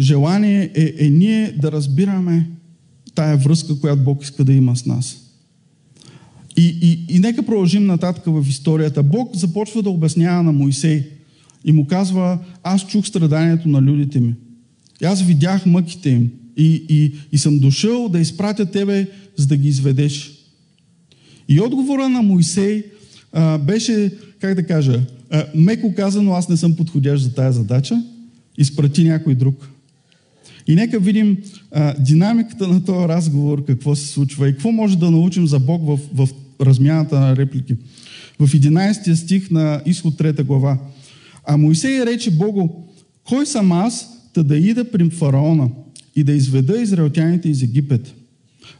желание 0.00 0.70
е, 0.74 0.94
е 0.98 1.10
ние 1.10 1.52
да 1.52 1.72
разбираме 1.72 2.50
тая 3.14 3.36
връзка, 3.36 3.80
която 3.80 4.02
Бог 4.02 4.22
иска 4.22 4.44
да 4.44 4.52
има 4.52 4.76
с 4.76 4.86
нас. 4.86 5.19
И, 6.60 6.76
и, 6.80 7.16
и 7.16 7.18
нека 7.18 7.42
продължим 7.42 7.86
нататък 7.86 8.24
в 8.26 8.46
историята. 8.48 9.02
Бог 9.02 9.36
започва 9.36 9.82
да 9.82 9.90
обяснява 9.90 10.42
на 10.42 10.52
Моисей 10.52 11.04
и 11.64 11.72
му 11.72 11.86
казва, 11.86 12.38
аз 12.62 12.86
чух 12.86 13.06
страданието 13.06 13.68
на 13.68 13.82
людите 13.82 14.20
ми. 14.20 14.34
И 15.02 15.04
аз 15.04 15.22
видях 15.22 15.66
мъките 15.66 16.10
им 16.10 16.30
и, 16.56 16.84
и, 16.88 17.12
и 17.32 17.38
съм 17.38 17.58
дошъл 17.58 18.08
да 18.08 18.20
изпратя 18.20 18.66
тебе, 18.66 19.06
за 19.36 19.46
да 19.46 19.56
ги 19.56 19.68
изведеш. 19.68 20.32
И 21.48 21.60
отговора 21.60 22.08
на 22.08 22.22
Моисей 22.22 22.84
а, 23.32 23.58
беше, 23.58 24.12
как 24.40 24.54
да 24.54 24.66
кажа, 24.66 25.00
а, 25.30 25.46
меко 25.54 25.94
казано, 25.94 26.32
аз 26.32 26.48
не 26.48 26.56
съм 26.56 26.76
подходящ 26.76 27.24
за 27.24 27.34
тая 27.34 27.52
задача, 27.52 28.02
изпрати 28.58 29.04
някой 29.04 29.34
друг. 29.34 29.70
И 30.66 30.74
нека 30.74 31.00
видим 31.00 31.38
а, 31.70 31.94
динамиката 32.02 32.68
на 32.68 32.84
този 32.84 33.08
разговор, 33.08 33.64
какво 33.64 33.94
се 33.96 34.06
случва 34.06 34.48
и 34.48 34.52
какво 34.52 34.72
може 34.72 34.98
да 34.98 35.10
научим 35.10 35.46
за 35.46 35.58
Бог 35.58 35.86
в, 35.86 35.98
в 36.14 36.28
размяната 36.60 37.20
на 37.20 37.36
реплики. 37.36 37.76
В 38.38 38.48
11 38.48 39.14
стих 39.14 39.50
на 39.50 39.82
изход 39.86 40.14
3 40.14 40.42
глава. 40.42 40.78
А 41.44 41.56
Моисей 41.56 42.06
рече 42.06 42.30
Богу, 42.30 42.68
кой 43.24 43.46
съм 43.46 43.72
аз, 43.72 44.08
та 44.32 44.42
да 44.42 44.56
ида 44.56 44.90
при 44.90 45.10
фараона 45.10 45.70
и 46.16 46.24
да 46.24 46.32
изведа 46.32 46.80
израелтяните 46.80 47.48
из 47.48 47.62
Египет? 47.62 48.14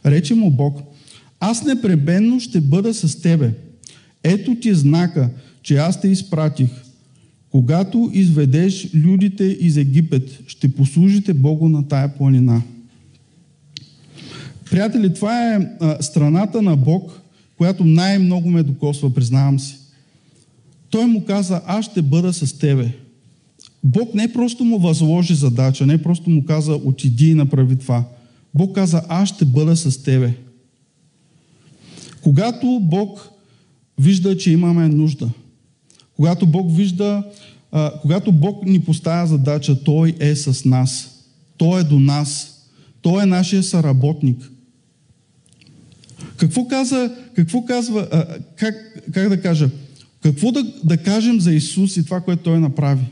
Рече 0.05 0.35
му 0.35 0.51
Бог, 0.51 0.81
аз 1.39 1.63
непребенно 1.63 2.39
ще 2.39 2.61
бъда 2.61 2.93
с 2.93 3.21
тебе. 3.21 3.53
Ето 4.23 4.55
ти 4.55 4.73
знака, 4.73 5.29
че 5.63 5.77
аз 5.77 6.01
те 6.01 6.07
изпратих. 6.07 6.69
Когато 7.49 8.09
изведеш 8.13 8.89
людите 8.95 9.43
из 9.43 9.77
Египет, 9.77 10.39
ще 10.47 10.69
послужите 10.69 11.33
Богу 11.33 11.69
на 11.69 11.87
тая 11.87 12.15
планина. 12.15 12.61
Приятели, 14.71 15.13
това 15.13 15.53
е 15.53 15.69
а, 15.79 16.01
страната 16.01 16.61
на 16.61 16.75
Бог, 16.75 17.21
която 17.61 17.85
най-много 17.85 18.49
ме 18.49 18.63
докосва, 18.63 19.13
признавам 19.13 19.59
си. 19.59 19.77
Той 20.89 21.05
му 21.05 21.25
каза, 21.25 21.61
аз 21.65 21.85
ще 21.85 22.01
бъда 22.01 22.33
с 22.33 22.53
тебе. 22.59 22.91
Бог 23.83 24.13
не 24.13 24.33
просто 24.33 24.63
му 24.63 24.79
възложи 24.79 25.35
задача, 25.35 25.85
не 25.85 26.03
просто 26.03 26.29
му 26.29 26.45
каза, 26.45 26.73
отиди 26.73 27.29
и 27.29 27.33
направи 27.33 27.75
това. 27.75 28.03
Бог 28.53 28.75
каза, 28.75 29.01
аз 29.09 29.29
ще 29.29 29.45
бъда 29.45 29.75
с 29.75 30.03
тебе. 30.03 30.33
Когато 32.21 32.79
Бог 32.83 33.29
вижда, 33.99 34.37
че 34.37 34.51
имаме 34.51 34.87
нужда, 34.87 35.29
когато 36.15 36.47
Бог 36.47 36.75
вижда, 36.75 37.23
когато 38.01 38.31
Бог 38.31 38.65
ни 38.65 38.79
поставя 38.79 39.27
задача, 39.27 39.83
Той 39.83 40.15
е 40.19 40.35
с 40.35 40.65
нас. 40.65 41.09
Той 41.57 41.81
е 41.81 41.83
до 41.83 41.99
нас. 41.99 42.61
Той 43.01 43.23
е 43.23 43.25
нашия 43.25 43.63
съработник. 43.63 44.50
Какво 46.41 46.67
каза, 46.67 47.11
какво 47.35 47.65
казва, 47.65 48.07
а, 48.11 48.25
как, 48.55 48.75
как 49.13 49.29
да 49.29 49.41
кажа, 49.41 49.69
какво 50.23 50.51
да, 50.51 50.63
да 50.83 50.97
кажем 50.97 51.39
за 51.39 51.53
Исус 51.53 51.97
и 51.97 52.05
това, 52.05 52.21
което 52.21 52.43
Той 52.43 52.59
направи? 52.59 53.05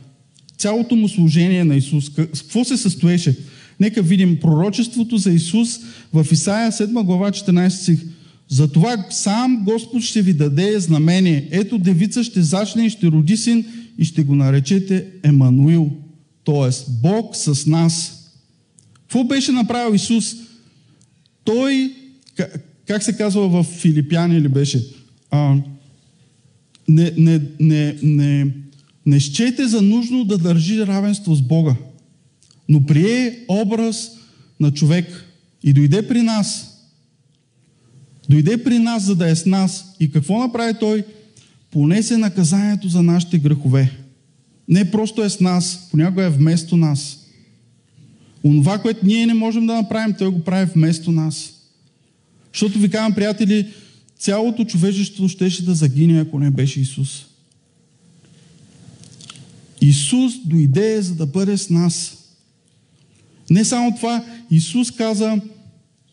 Цялото 0.58 0.96
му 0.96 1.10
служение 1.10 1.64
на 1.64 1.76
Исус, 1.76 2.10
какво 2.16 2.64
се 2.64 2.78
състоеше? 2.78 3.38
Нека 3.80 4.02
видим 4.02 4.40
пророчеството 4.40 5.18
за 5.18 5.32
Исус 5.32 5.80
в 6.14 6.28
Исаия 6.32 6.72
7 6.72 7.04
глава 7.04 7.32
14 7.32 7.70
стих. 7.70 8.00
Затова 8.48 9.06
сам 9.10 9.64
Господ 9.66 10.04
ще 10.04 10.22
ви 10.22 10.34
даде 10.34 10.80
знамение. 10.80 11.48
Ето 11.52 11.78
девица 11.78 12.24
ще 12.24 12.42
зачне 12.42 12.86
и 12.86 12.90
ще 12.90 13.08
роди 13.08 13.38
син 13.38 13.66
и 13.98 14.06
ще 14.06 14.24
го 14.24 14.36
наречете 14.36 15.06
Емануил. 15.24 15.92
Тоест 16.44 16.88
Бог 17.02 17.36
с 17.36 17.66
нас. 17.66 18.24
Какво 18.94 19.24
беше 19.24 19.52
направил 19.52 19.96
Исус? 19.96 20.36
Той, 21.44 21.94
как 22.90 23.04
се 23.04 23.18
казва 23.18 23.50
в 23.50 23.64
Филипяни 23.64 24.38
или 24.38 24.48
беше? 24.48 24.84
А, 25.32 25.56
не, 26.88 27.14
не, 27.18 27.42
не, 27.60 27.98
не, 28.04 28.48
не 29.06 29.20
щете 29.20 29.68
за 29.68 29.82
нужно 29.82 30.26
да 30.26 30.38
държи 30.38 30.88
равенство 30.88 31.36
с 31.36 31.42
Бога, 31.42 31.76
но 32.70 32.86
прие 32.86 33.40
образ 33.48 34.12
на 34.60 34.72
човек 34.74 35.26
и 35.64 35.74
дойде 35.74 36.08
при 36.08 36.22
нас. 36.22 36.78
Дойде 38.30 38.64
при 38.64 38.80
нас, 38.80 39.04
за 39.04 39.16
да 39.16 39.30
е 39.30 39.36
с 39.36 39.46
нас. 39.46 39.96
И 40.00 40.12
какво 40.12 40.40
направи 40.40 40.74
Той? 40.80 41.04
Понесе 41.72 42.18
наказанието 42.18 42.90
за 42.90 43.04
нашите 43.04 43.38
грехове. 43.38 43.92
Не 44.68 44.92
просто 44.92 45.24
е 45.24 45.30
с 45.30 45.40
нас, 45.40 45.88
понякога 45.92 46.24
е 46.24 46.30
вместо 46.30 46.78
нас. 46.78 47.20
Онова, 48.44 48.78
което 48.78 49.06
ние 49.06 49.26
не 49.26 49.34
можем 49.34 49.68
да 49.68 49.74
направим, 49.74 50.16
Той 50.18 50.32
го 50.32 50.44
прави 50.44 50.72
вместо 50.76 51.12
нас. 51.12 51.59
Защото 52.54 52.80
ви 52.80 52.90
казвам, 52.90 53.14
приятели, 53.14 53.68
цялото 54.20 54.66
човечество 54.66 55.30
щеше 55.30 55.66
да 55.66 55.76
загине, 55.76 56.20
ако 56.20 56.40
не 56.40 56.52
беше 56.52 56.82
Исус. 56.82 57.26
Исус 59.82 60.34
дойде, 60.46 61.02
за 61.02 61.16
да 61.16 61.26
бъде 61.26 61.58
с 61.58 61.70
нас. 61.70 62.18
Не 63.50 63.66
само 63.66 63.96
това, 63.96 64.26
Исус 64.52 64.92
каза, 64.92 65.42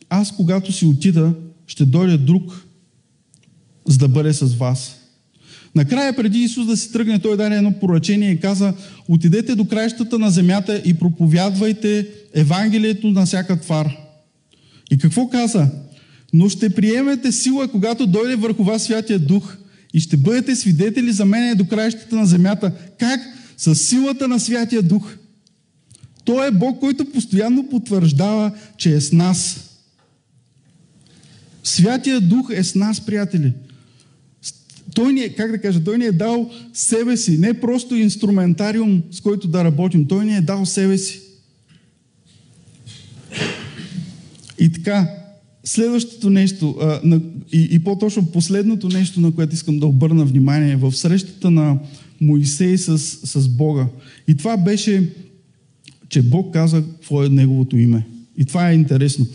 аз 0.08 0.36
когато 0.36 0.72
си 0.72 0.84
отида, 0.84 1.34
ще 1.66 1.84
дойде 1.84 2.16
друг, 2.18 2.66
за 3.88 3.98
да 3.98 4.08
бъде 4.08 4.32
с 4.32 4.54
вас. 4.54 4.96
Накрая, 5.74 6.16
преди 6.16 6.38
Исус 6.38 6.66
да 6.66 6.76
си 6.76 6.92
тръгне, 6.92 7.18
той 7.18 7.36
даде 7.36 7.56
едно 7.56 7.72
поръчение 7.72 8.30
и 8.30 8.40
каза, 8.40 8.74
отидете 9.08 9.54
до 9.54 9.64
краищата 9.64 10.18
на 10.18 10.30
земята 10.30 10.82
и 10.84 10.94
проповядвайте 10.94 12.08
Евангелието 12.34 13.10
на 13.10 13.26
всяка 13.26 13.60
твар. 13.60 13.96
И 14.90 14.98
какво 14.98 15.28
каза? 15.28 15.70
Но 16.36 16.48
ще 16.48 16.70
приемете 16.70 17.32
сила, 17.32 17.68
когато 17.68 18.06
дойде 18.06 18.36
върху 18.36 18.64
вас 18.64 18.84
Святия 18.84 19.18
Дух 19.18 19.56
и 19.94 20.00
ще 20.00 20.16
бъдете 20.16 20.56
свидетели 20.56 21.12
за 21.12 21.24
мене 21.24 21.54
до 21.54 21.66
краищата 21.66 22.16
на 22.16 22.26
земята. 22.26 22.72
Как? 22.98 23.20
С 23.56 23.74
силата 23.74 24.28
на 24.28 24.40
Святия 24.40 24.82
Дух. 24.82 25.14
Той 26.24 26.48
е 26.48 26.50
Бог, 26.50 26.80
който 26.80 27.12
постоянно 27.12 27.68
потвърждава, 27.68 28.52
че 28.76 28.92
е 28.92 29.00
с 29.00 29.12
нас. 29.12 29.70
Святия 31.64 32.20
Дух 32.20 32.50
е 32.52 32.64
с 32.64 32.74
нас, 32.74 33.06
приятели. 33.06 33.52
Той 34.94 35.12
ни 35.12 35.20
е, 35.20 35.34
как 35.34 35.50
да 35.50 35.60
кажа, 35.60 35.84
Той 35.84 35.98
ни 35.98 36.04
е 36.04 36.12
дал 36.12 36.50
себе 36.72 37.16
си, 37.16 37.38
не 37.38 37.60
просто 37.60 37.94
инструментариум, 37.94 39.02
с 39.10 39.20
който 39.20 39.48
да 39.48 39.64
работим. 39.64 40.08
Той 40.08 40.24
ни 40.24 40.36
е 40.36 40.40
дал 40.40 40.66
себе 40.66 40.98
си. 40.98 41.20
И 44.58 44.72
така, 44.72 45.25
следващото 45.66 46.30
нещо, 46.30 46.76
а, 46.80 47.00
на, 47.04 47.20
и, 47.52 47.68
и 47.70 47.78
по-точно 47.78 48.26
последното 48.26 48.88
нещо, 48.88 49.20
на 49.20 49.32
което 49.32 49.54
искам 49.54 49.78
да 49.78 49.86
обърна 49.86 50.24
внимание, 50.24 50.72
е 50.72 50.76
в 50.76 50.92
срещата 50.92 51.50
на 51.50 51.78
Моисей 52.20 52.78
с, 52.78 52.98
с 52.98 53.48
Бога. 53.48 53.86
И 54.28 54.36
това 54.36 54.56
беше, 54.56 55.10
че 56.08 56.22
Бог 56.22 56.52
каза 56.52 56.82
какво 56.82 57.24
е 57.24 57.28
неговото 57.28 57.76
име. 57.78 58.06
И 58.38 58.44
това 58.44 58.70
е 58.70 58.74
интересно. 58.74 59.26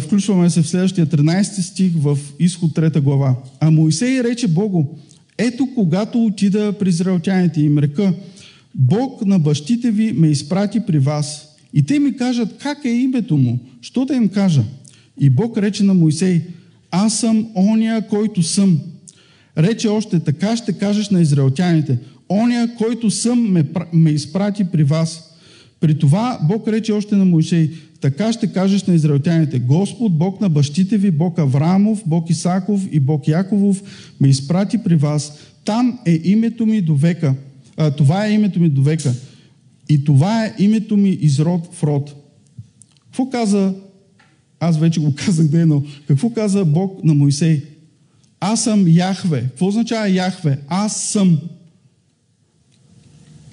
Включваме 0.00 0.50
се 0.50 0.62
в 0.62 0.68
следващия 0.68 1.06
13 1.06 1.42
стих 1.60 1.92
в 1.96 2.18
изход 2.38 2.70
3 2.70 3.00
глава. 3.00 3.36
А 3.60 3.70
Моисей 3.70 4.22
рече 4.22 4.48
Богу, 4.48 4.84
ето 5.38 5.68
когато 5.74 6.24
отида 6.24 6.74
при 6.78 6.88
израелтяните 6.88 7.60
им 7.60 7.78
река, 7.78 8.14
Бог 8.74 9.26
на 9.26 9.38
бащите 9.38 9.90
ви 9.90 10.12
ме 10.12 10.28
изпрати 10.28 10.80
при 10.86 10.98
вас. 10.98 11.48
И 11.74 11.82
те 11.82 11.98
ми 11.98 12.16
кажат, 12.16 12.58
как 12.58 12.84
е 12.84 12.88
името 12.88 13.36
му? 13.36 13.58
Що 13.80 14.04
да 14.04 14.14
им 14.14 14.28
кажа? 14.28 14.64
И 15.20 15.30
Бог 15.30 15.58
рече 15.58 15.84
на 15.84 15.94
Моисей, 15.94 16.42
аз 16.90 17.18
съм 17.18 17.46
ония, 17.54 18.08
който 18.08 18.42
съм. 18.42 18.80
Рече 19.58 19.88
още, 19.88 20.20
така 20.20 20.56
ще 20.56 20.72
кажеш 20.72 21.10
на 21.10 21.20
израелтяните, 21.20 21.98
ония, 22.28 22.74
който 22.74 23.10
съм, 23.10 23.52
ме, 23.52 23.64
ме 23.92 24.10
изпрати 24.10 24.64
при 24.64 24.84
вас. 24.84 25.32
При 25.80 25.98
това 25.98 26.38
Бог 26.48 26.68
рече 26.68 26.92
още 26.92 27.16
на 27.16 27.24
Моисей, 27.24 27.70
така 28.00 28.32
ще 28.32 28.52
кажеш 28.52 28.84
на 28.84 28.94
израелтяните, 28.94 29.58
Господ, 29.58 30.18
Бог 30.18 30.40
на 30.40 30.48
бащите 30.48 30.98
ви, 30.98 31.10
Бог 31.10 31.38
Авраамов, 31.38 32.02
Бог 32.06 32.30
Исаков 32.30 32.88
и 32.92 33.00
Бог 33.00 33.28
Яковов, 33.28 33.82
ме 34.20 34.28
изпрати 34.28 34.78
при 34.78 34.96
вас. 34.96 35.38
Там 35.64 35.98
е 36.06 36.20
името 36.24 36.66
ми 36.66 36.80
до 36.80 36.94
века. 36.94 37.34
А, 37.76 37.90
това 37.90 38.26
е 38.26 38.32
името 38.32 38.60
ми 38.60 38.68
до 38.68 38.82
века. 38.82 39.14
И 39.88 40.04
това 40.04 40.44
е 40.44 40.54
името 40.58 40.96
ми 40.96 41.10
из 41.10 41.40
род 41.40 41.68
в 41.72 41.82
род. 41.82 42.14
Какво 43.04 43.30
каза 43.30 43.74
аз 44.68 44.78
вече 44.78 45.00
го 45.00 45.14
казах 45.14 45.46
дейно. 45.46 45.84
Какво 46.06 46.30
каза 46.30 46.64
Бог 46.64 47.04
на 47.04 47.14
Моисей? 47.14 47.62
Аз 48.40 48.64
съм 48.64 48.84
Яхве. 48.88 49.40
Какво 49.40 49.66
означава 49.66 50.08
Яхве? 50.08 50.58
Аз 50.68 51.02
съм. 51.02 51.40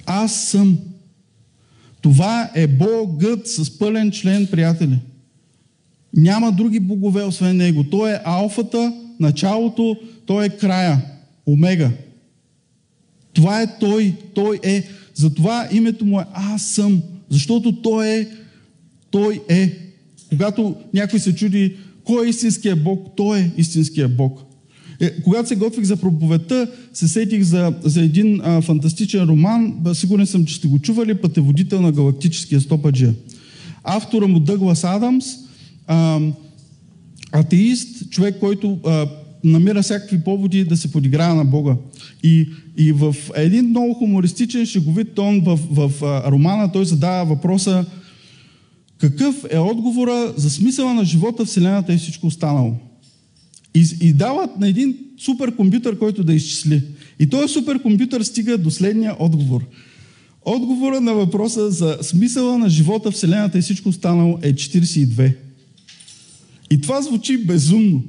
Аз 0.06 0.34
съм. 0.34 0.78
Това 2.00 2.50
е 2.54 2.66
Богът 2.66 3.48
с 3.48 3.78
пълен 3.78 4.10
член, 4.10 4.46
приятели. 4.46 4.98
Няма 6.14 6.52
други 6.52 6.80
богове, 6.80 7.22
освен 7.22 7.56
Него. 7.56 7.84
Той 7.84 8.12
е 8.12 8.20
алфата, 8.24 8.92
началото, 9.20 9.96
Той 10.26 10.46
е 10.46 10.48
края, 10.48 11.00
омега. 11.46 11.90
Това 13.32 13.62
е 13.62 13.78
Той, 13.78 14.14
Той 14.34 14.60
е. 14.62 14.84
Затова 15.14 15.68
името 15.72 16.04
му 16.04 16.20
е 16.20 16.24
Аз 16.32 16.62
съм, 16.62 17.02
защото 17.28 17.82
Той 17.82 18.08
е, 18.08 18.28
Той 19.10 19.40
е. 19.48 19.83
Когато 20.36 20.74
някой 20.94 21.18
се 21.18 21.34
чуди 21.34 21.76
кой 22.04 22.26
е 22.26 22.30
истинския 22.30 22.76
Бог, 22.76 23.08
той 23.16 23.38
е 23.38 23.50
истинския 23.56 24.08
Бог. 24.08 24.40
Е, 25.00 25.10
когато 25.22 25.48
се 25.48 25.56
готвих 25.56 25.84
за 25.84 25.96
проповедта, 25.96 26.68
се 26.92 27.08
сетих 27.08 27.42
за, 27.42 27.74
за 27.82 28.02
един 28.02 28.40
а, 28.44 28.60
фантастичен 28.60 29.24
роман, 29.24 29.74
сигурен 29.92 30.26
съм, 30.26 30.44
че 30.44 30.54
сте 30.54 30.68
го 30.68 30.78
чували, 30.78 31.14
Пътеводител 31.14 31.80
на 31.80 31.92
галактическия 31.92 32.60
стопаджия. 32.60 33.14
Автора 33.84 34.26
му 34.26 34.40
Дъглас 34.40 34.84
Адамс, 34.84 35.24
а, 35.86 36.20
атеист, 37.32 38.10
човек, 38.10 38.36
който 38.40 38.78
а, 38.86 39.06
намира 39.44 39.82
всякакви 39.82 40.20
поводи 40.20 40.64
да 40.64 40.76
се 40.76 40.92
подиграе 40.92 41.34
на 41.34 41.44
Бога. 41.44 41.76
И, 42.22 42.48
и 42.76 42.92
в 42.92 43.16
един 43.36 43.68
много 43.68 43.94
хумористичен, 43.94 44.66
шеговит 44.66 45.14
тон 45.14 45.40
в, 45.40 45.58
в, 45.70 46.04
а, 46.04 46.30
романа 46.30 46.72
той 46.72 46.84
задава 46.84 47.24
въпроса 47.24 47.84
какъв 48.98 49.44
е 49.50 49.58
отговора 49.58 50.34
за 50.36 50.50
смисъла 50.50 50.94
на 50.94 51.04
живота, 51.04 51.44
Вселената 51.44 51.94
и 51.94 51.98
всичко 51.98 52.26
останало. 52.26 52.74
И, 53.74 53.86
и 54.00 54.12
дават 54.12 54.58
на 54.58 54.68
един 54.68 54.96
суперкомпютър, 55.18 55.98
който 55.98 56.24
да 56.24 56.34
изчисли. 56.34 56.82
И 57.18 57.26
този 57.26 57.52
суперкомпютър 57.52 58.22
стига 58.22 58.58
до 58.58 58.70
следния 58.70 59.16
отговор. 59.18 59.64
Отговора 60.44 61.00
на 61.00 61.14
въпроса 61.14 61.70
за 61.70 61.98
смисъла 62.02 62.58
на 62.58 62.68
живота, 62.68 63.10
Вселената 63.10 63.58
и 63.58 63.62
всичко 63.62 63.88
останало 63.88 64.38
е 64.42 64.54
42. 64.54 65.34
И 66.70 66.80
това 66.80 67.02
звучи 67.02 67.44
безумно. 67.44 68.02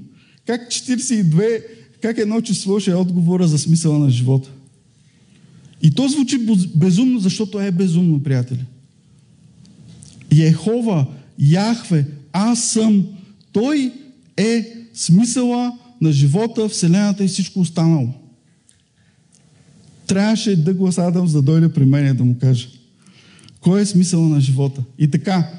Как 0.46 0.62
42, 0.62 1.64
как 2.02 2.18
едно 2.18 2.42
число 2.42 2.80
ще 2.80 2.92
е 2.92 2.96
отговора 2.96 3.48
за 3.48 3.60
смисъла 3.60 4.00
на 4.00 4.10
живота? 4.10 4.50
И 5.82 5.92
то 5.92 6.08
звучи 6.08 6.38
безумно, 6.76 7.20
защото 7.20 7.60
е 7.60 7.72
безумно, 7.72 8.24
приятели. 8.24 8.66
Ехова, 10.32 11.06
Яхве, 11.40 12.06
аз 12.34 12.64
съм. 12.64 13.06
Той 13.52 13.92
е 14.38 14.74
смисъла 14.94 15.72
на 16.02 16.12
живота, 16.12 16.70
Вселената 16.70 17.24
и 17.24 17.28
всичко 17.28 17.60
останало. 17.60 18.10
Трябваше 20.08 20.56
Дъглас 20.56 20.98
Адамс 20.98 21.32
да 21.32 21.42
дойде 21.42 21.74
при 21.74 21.86
мен 21.86 22.08
и 22.08 22.14
да 22.14 22.24
му 22.24 22.36
каже. 22.40 22.68
Кой 23.62 23.82
е 23.82 23.86
смисъла 23.86 24.30
на 24.30 24.42
живота? 24.42 24.84
И 25.00 25.12
така, 25.12 25.50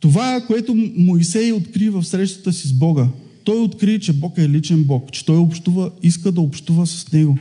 това, 0.00 0.40
което 0.46 0.74
Моисей 0.96 1.52
откри 1.52 1.88
в 1.88 2.04
срещата 2.04 2.52
си 2.52 2.68
с 2.68 2.72
Бога, 2.72 3.08
той 3.44 3.60
откри, 3.60 4.00
че 4.00 4.12
Бог 4.12 4.38
е 4.38 4.48
личен 4.48 4.84
Бог, 4.84 5.12
че 5.12 5.24
той 5.24 5.36
общува, 5.36 5.90
иска 6.02 6.32
да 6.32 6.40
общува 6.40 6.86
с 6.86 7.12
Него. 7.12 7.38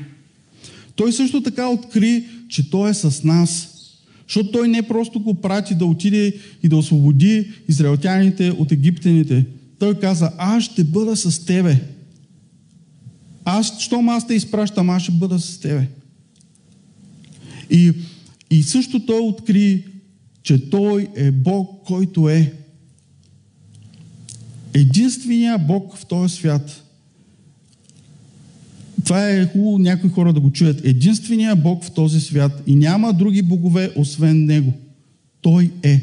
Той 0.95 1.13
също 1.13 1.43
така 1.43 1.67
откри, 1.67 2.25
че 2.49 2.69
Той 2.69 2.89
е 2.89 2.93
с 2.93 3.23
нас. 3.23 3.76
Защото 4.27 4.51
той 4.51 4.67
не 4.67 4.81
просто 4.81 5.19
го 5.19 5.33
прати 5.33 5.75
да 5.75 5.85
отиде 5.85 6.33
и 6.63 6.67
да 6.67 6.77
освободи 6.77 7.51
израелтяните 7.69 8.49
от 8.49 8.71
египтяните. 8.71 9.45
Той 9.79 9.99
каза, 9.99 10.31
аз 10.37 10.63
ще 10.63 10.83
бъда 10.83 11.15
с 11.15 11.45
тебе. 11.45 11.79
Аз, 13.45 13.79
щом 13.79 14.09
аз 14.09 14.27
те 14.27 14.33
изпращам, 14.33 14.89
аз 14.89 15.03
ще 15.03 15.11
бъда 15.11 15.39
с 15.39 15.59
тебе. 15.59 15.87
И, 17.69 17.93
и 18.51 18.63
също 18.63 19.05
той 19.05 19.19
откри, 19.19 19.83
че 20.47 20.69
Той 20.69 21.07
е 21.15 21.31
Бог, 21.31 21.85
който 21.85 22.29
е 22.29 22.53
единствения 24.73 25.57
Бог 25.57 25.97
в 25.97 26.05
този 26.05 26.35
свят. 26.35 26.83
Това 29.05 29.29
е 29.29 29.45
хубаво 29.45 29.79
някои 29.79 30.09
хора 30.09 30.33
да 30.33 30.39
го 30.39 30.51
чуят. 30.51 30.85
Единствения 30.85 31.55
Бог 31.55 31.83
в 31.83 31.91
този 31.91 32.19
свят 32.19 32.63
и 32.67 32.75
няма 32.75 33.13
други 33.13 33.41
богове, 33.41 33.91
освен 33.95 34.45
Него. 34.45 34.73
Той 35.41 35.71
е. 35.83 36.01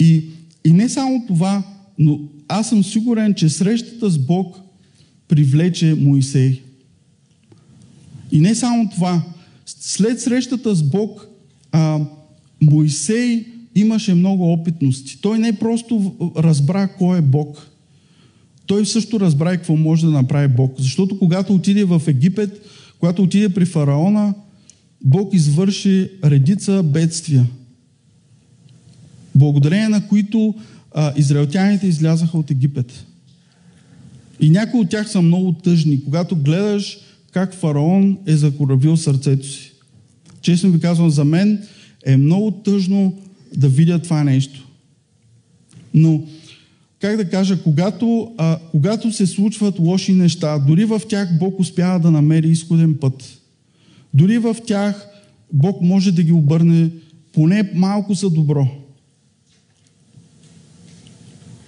И, 0.00 0.24
и 0.64 0.72
не 0.72 0.88
само 0.88 1.24
това, 1.26 1.62
но 1.98 2.20
аз 2.48 2.68
съм 2.68 2.84
сигурен, 2.84 3.34
че 3.34 3.48
срещата 3.48 4.10
с 4.10 4.18
Бог 4.18 4.60
привлече 5.28 5.94
Моисей. 5.94 6.60
И 8.32 8.40
не 8.40 8.54
само 8.54 8.90
това. 8.90 9.22
След 9.66 10.20
срещата 10.20 10.74
с 10.74 10.82
Бог, 10.82 11.26
а, 11.72 12.00
Моисей 12.62 13.46
имаше 13.74 14.14
много 14.14 14.52
опитности. 14.52 15.20
Той 15.20 15.38
не 15.38 15.52
просто 15.52 16.14
разбра 16.36 16.88
кой 16.88 17.18
е 17.18 17.22
Бог. 17.22 17.68
Той 18.68 18.86
също 18.86 19.20
разбра 19.20 19.56
какво 19.56 19.76
може 19.76 20.06
да 20.06 20.12
направи 20.12 20.48
Бог. 20.48 20.74
Защото 20.78 21.18
когато 21.18 21.54
отиде 21.54 21.84
в 21.84 22.02
Египет, 22.06 22.66
когато 22.98 23.22
отиде 23.22 23.48
при 23.48 23.64
фараона, 23.64 24.34
Бог 25.04 25.34
извърши 25.34 26.10
редица 26.24 26.82
бедствия, 26.82 27.46
благодарение 29.34 29.88
на 29.88 30.08
които 30.08 30.54
а, 30.94 31.12
израелтяните 31.16 31.86
излязаха 31.86 32.38
от 32.38 32.50
Египет. 32.50 33.06
И 34.40 34.50
някои 34.50 34.80
от 34.80 34.90
тях 34.90 35.10
са 35.10 35.22
много 35.22 35.52
тъжни, 35.52 36.04
когато 36.04 36.36
гледаш 36.36 36.98
как 37.32 37.54
фараон 37.54 38.18
е 38.26 38.36
закоравил 38.36 38.96
сърцето 38.96 39.46
си. 39.46 39.72
Честно 40.40 40.70
ви 40.70 40.80
казвам, 40.80 41.10
за 41.10 41.24
мен 41.24 41.62
е 42.06 42.16
много 42.16 42.50
тъжно 42.50 43.18
да 43.56 43.68
видя 43.68 43.98
това 43.98 44.24
нещо. 44.24 44.68
Но, 45.94 46.22
как 47.00 47.16
да 47.16 47.30
кажа, 47.30 47.62
когато, 47.62 48.32
а, 48.38 48.58
когато 48.70 49.12
се 49.12 49.26
случват 49.26 49.78
лоши 49.78 50.12
неща, 50.12 50.58
дори 50.58 50.84
в 50.84 51.02
тях 51.08 51.38
Бог 51.38 51.60
успява 51.60 52.00
да 52.00 52.10
намери 52.10 52.48
изходен 52.48 52.94
път. 53.00 53.38
Дори 54.14 54.38
в 54.38 54.56
тях 54.66 55.08
Бог 55.52 55.82
може 55.82 56.12
да 56.12 56.22
ги 56.22 56.32
обърне 56.32 56.90
поне 57.32 57.70
малко 57.74 58.14
за 58.14 58.30
добро. 58.30 58.68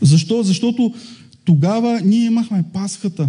Защо? 0.01 0.43
Защото 0.43 0.95
тогава 1.45 2.01
ние 2.05 2.25
имахме 2.25 2.65
пасхата. 2.73 3.29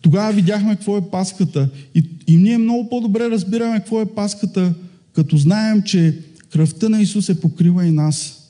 Тогава 0.00 0.32
видяхме 0.32 0.76
какво 0.76 0.96
е 0.96 1.10
паската. 1.10 1.68
И, 1.94 2.04
и 2.26 2.36
ние 2.36 2.58
много 2.58 2.88
по-добре 2.88 3.30
разбираме 3.30 3.78
какво 3.78 4.00
е 4.00 4.14
паската, 4.14 4.74
като 5.12 5.36
знаем, 5.36 5.82
че 5.82 6.18
кръвта 6.50 6.88
на 6.88 7.02
Исус 7.02 7.28
е 7.28 7.40
покрива 7.40 7.86
и 7.86 7.90
нас. 7.90 8.45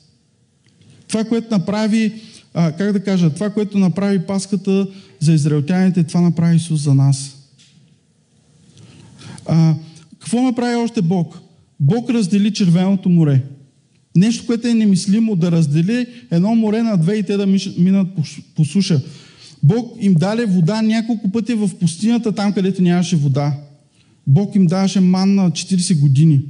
Това, 1.07 1.23
което 1.23 1.47
направи, 1.51 2.13
а, 2.53 2.71
как 2.71 2.93
да 2.93 3.03
кажа, 3.03 3.29
това, 3.29 3.49
което 3.49 3.77
направи 3.77 4.19
паската 4.19 4.87
за 5.19 5.33
израелтяните, 5.33 6.03
това 6.03 6.21
направи 6.21 6.55
Исус 6.55 6.81
за 6.81 6.93
нас. 6.93 7.35
А, 9.45 9.75
какво 10.19 10.41
направи 10.41 10.75
още 10.75 11.01
Бог? 11.01 11.39
Бог 11.79 12.09
раздели 12.09 12.53
червеното 12.53 13.09
море. 13.09 13.41
Нещо, 14.15 14.45
което 14.45 14.67
е 14.67 14.73
немислимо 14.73 15.35
да 15.35 15.51
раздели 15.51 16.07
едно 16.31 16.55
море 16.55 16.83
на 16.83 16.97
две 16.97 17.15
и 17.15 17.23
те 17.23 17.37
да 17.37 17.47
минат 17.77 18.15
по, 18.15 18.21
по 18.55 18.65
суша. 18.65 19.01
Бог 19.63 19.97
им 19.99 20.13
даде 20.13 20.45
вода 20.45 20.81
няколко 20.81 21.31
пъти 21.31 21.53
в 21.53 21.69
пустинята, 21.79 22.31
там 22.31 22.53
където 22.53 22.81
нямаше 22.81 23.15
вода. 23.15 23.53
Бог 24.27 24.55
им 24.55 24.65
даваше 24.65 24.99
манна 24.99 25.51
40 25.51 25.99
години. 25.99 26.41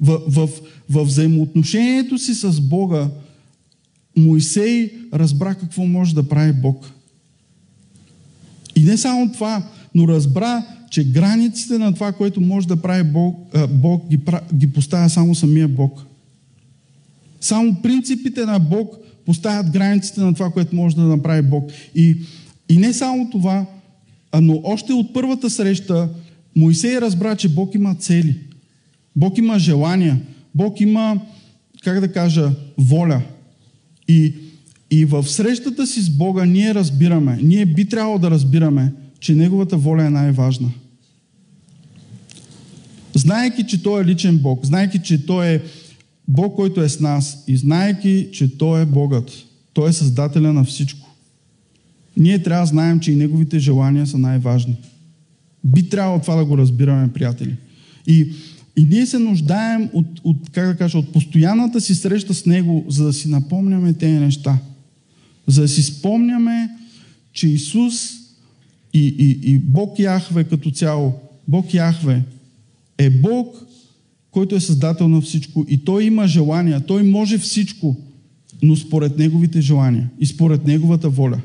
В, 0.00 0.20
в, 0.28 0.48
в 0.90 1.04
взаимоотношението 1.04 2.18
си 2.18 2.34
с 2.34 2.60
Бога, 2.60 3.08
Моисей 4.16 4.92
разбра 5.14 5.54
какво 5.54 5.86
може 5.86 6.14
да 6.14 6.28
прави 6.28 6.52
Бог. 6.52 6.90
И 8.76 8.82
не 8.82 8.96
само 8.96 9.32
това, 9.32 9.62
но 9.94 10.08
разбра, 10.08 10.66
че 10.90 11.04
границите 11.04 11.78
на 11.78 11.94
това, 11.94 12.12
което 12.12 12.40
може 12.40 12.68
да 12.68 12.76
прави 12.76 13.04
Бог, 13.04 13.36
Бог 13.70 14.08
ги, 14.08 14.18
ги 14.54 14.72
поставя 14.72 15.10
само 15.10 15.34
самия 15.34 15.68
Бог. 15.68 16.02
Само 17.40 17.82
принципите 17.82 18.44
на 18.44 18.58
Бог 18.58 18.94
поставят 19.26 19.70
границите 19.70 20.20
на 20.20 20.34
това, 20.34 20.50
което 20.50 20.76
може 20.76 20.96
да 20.96 21.02
направи 21.02 21.42
Бог. 21.42 21.70
И, 21.94 22.16
и 22.68 22.76
не 22.76 22.92
само 22.92 23.30
това, 23.30 23.66
но 24.40 24.60
още 24.64 24.92
от 24.92 25.12
първата 25.14 25.50
среща 25.50 26.08
Моисей 26.56 27.00
разбра, 27.00 27.36
че 27.36 27.48
Бог 27.48 27.74
има 27.74 27.94
цели. 27.94 28.36
Бог 29.16 29.38
има 29.38 29.58
желания. 29.58 30.20
Бог 30.54 30.80
има, 30.80 31.20
как 31.82 32.00
да 32.00 32.12
кажа, 32.12 32.50
воля. 32.78 33.22
И, 34.08 34.34
и 34.90 35.04
в 35.04 35.28
срещата 35.28 35.86
си 35.86 36.02
с 36.02 36.10
Бога 36.10 36.44
ние 36.44 36.74
разбираме, 36.74 37.38
ние 37.42 37.66
би 37.66 37.88
трябвало 37.88 38.18
да 38.18 38.30
разбираме, 38.30 38.92
че 39.20 39.34
Неговата 39.34 39.76
воля 39.76 40.04
е 40.04 40.10
най-важна. 40.10 40.70
Знайки, 43.14 43.66
че 43.66 43.82
Той 43.82 44.02
е 44.02 44.04
личен 44.04 44.38
Бог, 44.38 44.66
знайки, 44.66 44.98
че 45.02 45.26
Той 45.26 45.46
е 45.46 45.62
Бог, 46.28 46.56
който 46.56 46.82
е 46.82 46.88
с 46.88 47.00
нас 47.00 47.44
и 47.48 47.56
знайки, 47.56 48.28
че 48.32 48.58
Той 48.58 48.82
е 48.82 48.86
Богът, 48.86 49.32
Той 49.72 49.88
е 49.88 49.92
Създателя 49.92 50.52
на 50.52 50.64
всичко, 50.64 51.06
ние 52.16 52.42
трябва 52.42 52.62
да 52.62 52.66
знаем, 52.66 53.00
че 53.00 53.12
и 53.12 53.16
Неговите 53.16 53.58
желания 53.58 54.06
са 54.06 54.18
най-важни. 54.18 54.76
Би 55.64 55.88
трябвало 55.88 56.20
това 56.20 56.34
да 56.34 56.44
го 56.44 56.58
разбираме, 56.58 57.12
приятели. 57.12 57.56
И, 58.06 58.32
и 58.76 58.84
ние 58.84 59.06
се 59.06 59.18
нуждаем 59.18 59.90
от, 59.92 60.06
от, 60.24 60.36
как 60.52 60.66
да 60.66 60.76
кажа, 60.76 60.98
от 60.98 61.12
постоянната 61.12 61.80
си 61.80 61.94
среща 61.94 62.34
с 62.34 62.46
Него, 62.46 62.84
за 62.88 63.04
да 63.04 63.12
си 63.12 63.28
напомняме 63.28 63.92
тези 63.92 64.18
неща. 64.18 64.58
За 65.46 65.62
да 65.62 65.68
си 65.68 65.82
спомняме, 65.82 66.70
че 67.32 67.48
Исус 67.48 68.12
и, 68.94 69.06
и, 69.18 69.52
и 69.52 69.58
Бог 69.58 69.98
Яхве 69.98 70.44
като 70.44 70.70
цяло, 70.70 71.12
Бог 71.48 71.74
Яхве 71.74 72.22
е 72.98 73.10
Бог, 73.10 73.66
който 74.30 74.54
е 74.54 74.60
създател 74.60 75.08
на 75.08 75.20
всичко 75.20 75.66
и 75.68 75.78
той 75.78 76.04
има 76.04 76.26
желания, 76.26 76.86
той 76.86 77.02
може 77.02 77.38
всичко, 77.38 77.96
но 78.62 78.76
според 78.76 79.18
неговите 79.18 79.60
желания 79.60 80.10
и 80.20 80.26
според 80.26 80.66
неговата 80.66 81.08
воля. 81.08 81.40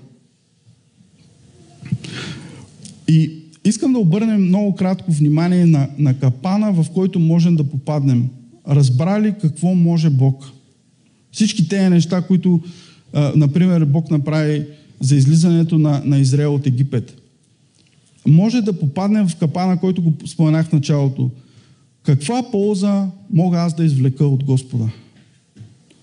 И 3.07 3.40
искам 3.65 3.93
да 3.93 3.99
обърнем 3.99 4.41
много 4.41 4.75
кратко 4.75 5.11
внимание 5.11 5.65
на, 5.65 5.89
на 5.97 6.19
капана, 6.19 6.73
в 6.73 6.85
който 6.93 7.19
можем 7.19 7.55
да 7.55 7.63
попаднем. 7.63 8.29
Разбрали 8.67 9.33
какво 9.41 9.75
може 9.75 10.09
Бог? 10.09 10.45
Всички 11.31 11.69
тези 11.69 11.89
неща, 11.89 12.21
които, 12.21 12.61
например, 13.35 13.85
Бог 13.85 14.11
направи 14.11 14.65
за 14.99 15.15
излизането 15.15 15.77
на, 15.77 16.01
на 16.05 16.17
Израел 16.17 16.55
от 16.55 16.67
Египет. 16.67 17.21
Може 18.27 18.61
да 18.61 18.79
попаднем 18.79 19.27
в 19.27 19.35
капана, 19.35 19.79
който 19.79 20.01
го 20.01 20.13
споменах 20.27 20.67
в 20.67 20.73
началото– 20.73 21.29
каква 22.03 22.51
полза 22.51 23.07
мога 23.33 23.57
аз 23.57 23.75
да 23.75 23.83
извлека 23.83 24.25
от 24.25 24.43
Господа? 24.43 24.89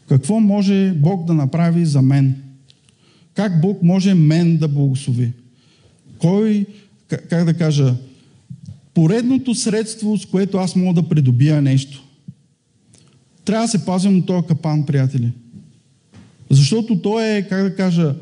Какво 0.08 0.40
може 0.40 0.92
Бог 0.92 1.26
да 1.26 1.34
направи 1.34 1.86
за 1.86 2.02
мен? 2.02 2.42
Как 3.34 3.60
Бог 3.60 3.82
може 3.82 4.14
мен 4.14 4.56
да 4.56 4.68
благослови? 4.68 5.32
Кой, 6.18 6.66
как 7.08 7.44
да 7.44 7.54
кажа, 7.54 7.94
поредното 8.94 9.54
средство, 9.54 10.18
с 10.18 10.26
което 10.26 10.58
аз 10.58 10.76
мога 10.76 11.02
да 11.02 11.08
придобия 11.08 11.62
нещо. 11.62 12.04
Трябва 13.44 13.64
да 13.64 13.70
се 13.70 13.84
пазим 13.84 14.18
от 14.18 14.26
този 14.26 14.46
капан, 14.46 14.86
приятели. 14.86 15.32
Защото 16.50 17.02
той 17.02 17.36
е, 17.36 17.42
как 17.42 17.62
да 17.62 17.76
кажа, 17.76 18.14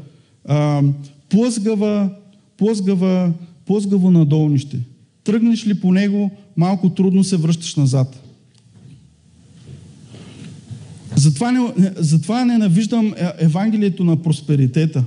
плъзгава, 1.29 2.11
плъзгава, 2.57 3.33
плъзгаво 3.67 4.11
надолнище. 4.11 4.79
Тръгнеш 5.25 5.67
ли 5.67 5.81
по 5.81 5.93
него, 5.93 6.31
малко 6.57 6.91
трудно 6.91 7.25
се 7.25 7.37
връщаш 7.37 7.77
назад. 7.77 8.23
Затова, 11.17 11.53
не, 11.53 11.93
затова 11.97 12.45
ненавиждам 12.45 13.15
е, 13.17 13.33
Евангелието 13.39 14.05
на 14.05 14.23
просперитета. 14.23 15.05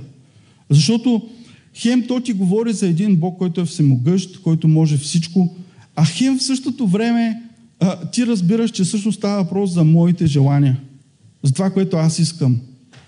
Защото 0.70 1.28
хем 1.74 2.04
то 2.08 2.20
ти 2.20 2.32
говори 2.32 2.72
за 2.72 2.88
един 2.88 3.16
Бог, 3.16 3.38
който 3.38 3.60
е 3.60 3.64
всемогъщ, 3.64 4.42
който 4.42 4.68
може 4.68 4.96
всичко, 4.96 5.56
а 5.96 6.04
хем 6.04 6.38
в 6.38 6.42
същото 6.42 6.86
време 6.86 7.42
а, 7.80 8.10
ти 8.10 8.26
разбираш, 8.26 8.70
че 8.70 8.84
също 8.84 9.12
става 9.12 9.42
въпрос 9.42 9.70
за 9.70 9.84
моите 9.84 10.26
желания. 10.26 10.80
За 11.42 11.52
това, 11.52 11.70
което 11.70 11.96
аз 11.96 12.18
искам. 12.18 12.60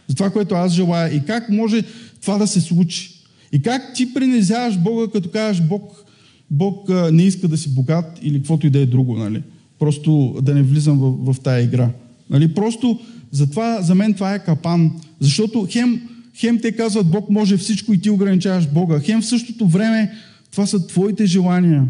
За 0.06 0.14
това, 0.14 0.30
което 0.30 0.54
аз 0.54 0.72
желая. 0.72 1.14
И 1.14 1.24
как 1.24 1.50
може 1.50 1.82
това 2.20 2.38
да 2.38 2.46
се 2.46 2.60
случи. 2.60 3.10
И 3.52 3.62
как 3.62 3.94
ти 3.94 4.14
принизяваш 4.14 4.78
Бога, 4.78 5.06
като 5.12 5.30
кажеш 5.30 5.62
Бог, 5.62 6.04
Бог 6.50 6.88
не 7.12 7.22
иска 7.22 7.48
да 7.48 7.56
си 7.56 7.74
богат 7.74 8.18
или 8.22 8.38
каквото 8.38 8.66
и 8.66 8.70
да 8.70 8.78
е 8.78 8.86
друго, 8.86 9.16
нали? 9.16 9.42
Просто 9.78 10.36
да 10.42 10.54
не 10.54 10.62
влизам 10.62 10.98
в, 10.98 11.32
в 11.32 11.40
тая 11.40 11.64
игра. 11.64 11.90
Нали? 12.30 12.54
Просто 12.54 13.00
затова, 13.30 13.82
за 13.82 13.94
мен 13.94 14.14
това 14.14 14.34
е 14.34 14.44
капан. 14.44 15.00
Защото 15.20 15.66
хем, 15.70 16.02
хем 16.34 16.60
те 16.60 16.72
казват, 16.72 17.10
Бог 17.10 17.30
може 17.30 17.56
всичко 17.56 17.92
и 17.92 18.00
ти 18.00 18.10
ограничаваш 18.10 18.68
Бога. 18.68 19.00
Хем 19.00 19.22
в 19.22 19.26
същото 19.26 19.68
време 19.68 20.12
това 20.50 20.66
са 20.66 20.86
твоите 20.86 21.26
желания. 21.26 21.88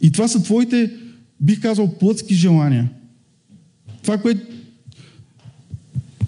И 0.00 0.12
това 0.12 0.28
са 0.28 0.42
твоите, 0.42 0.92
бих 1.40 1.60
казал, 1.60 1.98
плътски 1.98 2.34
желания. 2.34 2.90
Това, 4.02 4.18
което 4.18 4.46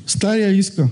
стария 0.06 0.52
иска. 0.52 0.88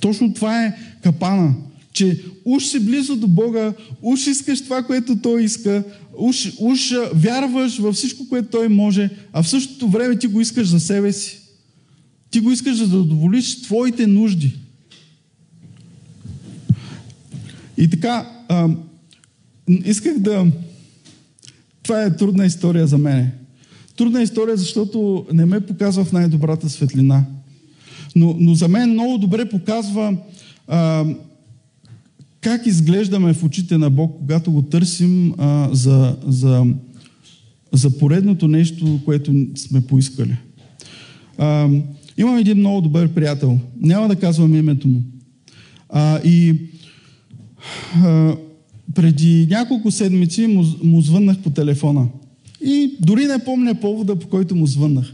Точно 0.00 0.34
това 0.34 0.64
е 0.64 0.76
капана. 1.02 1.54
Че 1.92 2.24
уж 2.44 2.64
си 2.64 2.80
близо 2.80 3.16
до 3.16 3.26
Бога, 3.26 3.72
уж 4.02 4.26
искаш 4.26 4.64
това, 4.64 4.82
което 4.82 5.16
Той 5.16 5.44
иска, 5.44 5.84
уж, 6.16 6.52
уж 6.58 6.92
вярваш 7.14 7.78
във 7.78 7.94
всичко, 7.94 8.28
което 8.28 8.48
Той 8.48 8.68
може, 8.68 9.10
а 9.32 9.42
в 9.42 9.48
същото 9.48 9.88
време 9.88 10.18
ти 10.18 10.26
го 10.26 10.40
искаш 10.40 10.68
за 10.68 10.80
себе 10.80 11.12
си. 11.12 11.45
Ти 12.36 12.40
го 12.40 12.50
искаш 12.50 12.78
да 12.78 12.86
задоволиш 12.86 13.62
твоите 13.62 14.06
нужди. 14.06 14.56
И 17.76 17.90
така, 17.90 18.30
а, 18.48 18.68
исках 19.68 20.18
да... 20.18 20.46
Това 21.82 22.02
е 22.02 22.16
трудна 22.16 22.46
история 22.46 22.86
за 22.86 22.98
мене. 22.98 23.32
Трудна 23.96 24.22
история, 24.22 24.56
защото 24.56 25.26
не 25.32 25.46
ме 25.46 25.60
показва 25.60 26.04
в 26.04 26.12
най-добрата 26.12 26.68
светлина. 26.68 27.24
Но, 28.16 28.36
но 28.40 28.54
за 28.54 28.68
мен 28.68 28.90
много 28.90 29.18
добре 29.18 29.48
показва 29.48 30.16
а, 30.68 31.04
как 32.40 32.66
изглеждаме 32.66 33.34
в 33.34 33.44
очите 33.44 33.78
на 33.78 33.90
Бог, 33.90 34.16
когато 34.18 34.52
го 34.52 34.62
търсим 34.62 35.34
а, 35.38 35.68
за, 35.72 36.16
за, 36.26 36.66
за 37.72 37.98
поредното 37.98 38.48
нещо, 38.48 39.00
което 39.04 39.46
сме 39.54 39.80
поискали. 39.80 40.36
А, 41.38 41.68
имам 42.18 42.36
един 42.36 42.58
много 42.58 42.80
добър 42.80 43.08
приятел. 43.08 43.58
Няма 43.80 44.08
да 44.08 44.16
казвам 44.16 44.54
името 44.54 44.88
му. 44.88 45.02
А, 45.88 46.20
и 46.24 46.54
а, 47.94 48.36
преди 48.94 49.46
няколко 49.50 49.90
седмици 49.90 50.46
му, 50.46 50.64
му 50.82 51.00
звъннах 51.00 51.38
по 51.38 51.50
телефона. 51.50 52.08
И 52.60 52.96
дори 53.00 53.26
не 53.26 53.44
помня 53.44 53.74
повода, 53.74 54.16
по 54.16 54.28
който 54.28 54.54
му 54.54 54.66
звъннах. 54.66 55.12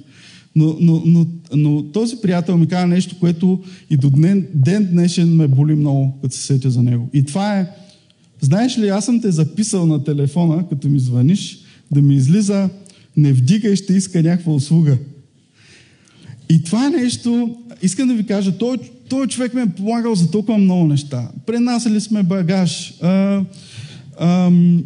Но, 0.56 0.76
но, 0.80 1.02
но, 1.06 1.26
но 1.54 1.82
този 1.82 2.16
приятел 2.16 2.58
ми 2.58 2.66
каза 2.66 2.86
нещо, 2.86 3.16
което 3.20 3.60
и 3.90 3.96
до 3.96 4.10
ден, 4.10 4.46
ден 4.54 4.88
днешен 4.92 5.36
ме 5.36 5.48
боли 5.48 5.74
много, 5.74 6.18
като 6.22 6.34
се 6.34 6.42
сетя 6.42 6.70
за 6.70 6.82
него. 6.82 7.08
И 7.12 7.22
това 7.22 7.58
е, 7.58 7.66
знаеш 8.40 8.78
ли, 8.78 8.88
аз 8.88 9.04
съм 9.04 9.20
те 9.20 9.30
записал 9.30 9.86
на 9.86 10.04
телефона, 10.04 10.68
като 10.68 10.88
ми 10.88 10.98
звъниш, 10.98 11.58
да 11.90 12.02
ми 12.02 12.14
излиза, 12.14 12.70
не 13.16 13.32
вдигай, 13.32 13.76
ще 13.76 13.94
иска 13.94 14.22
някаква 14.22 14.52
услуга. 14.52 14.98
И 16.52 16.62
това 16.62 16.86
е 16.86 16.90
нещо, 16.90 17.56
искам 17.82 18.08
да 18.08 18.14
ви 18.14 18.26
кажа, 18.26 18.58
той, 18.58 18.76
той 19.08 19.26
човек 19.26 19.54
ме 19.54 19.62
е 19.62 19.66
помагал 19.66 20.14
за 20.14 20.30
толкова 20.30 20.58
много 20.58 20.86
неща. 20.86 21.28
Пренасили 21.46 22.00
сме 22.00 22.22
багаж, 22.22 22.94
а, 23.02 23.40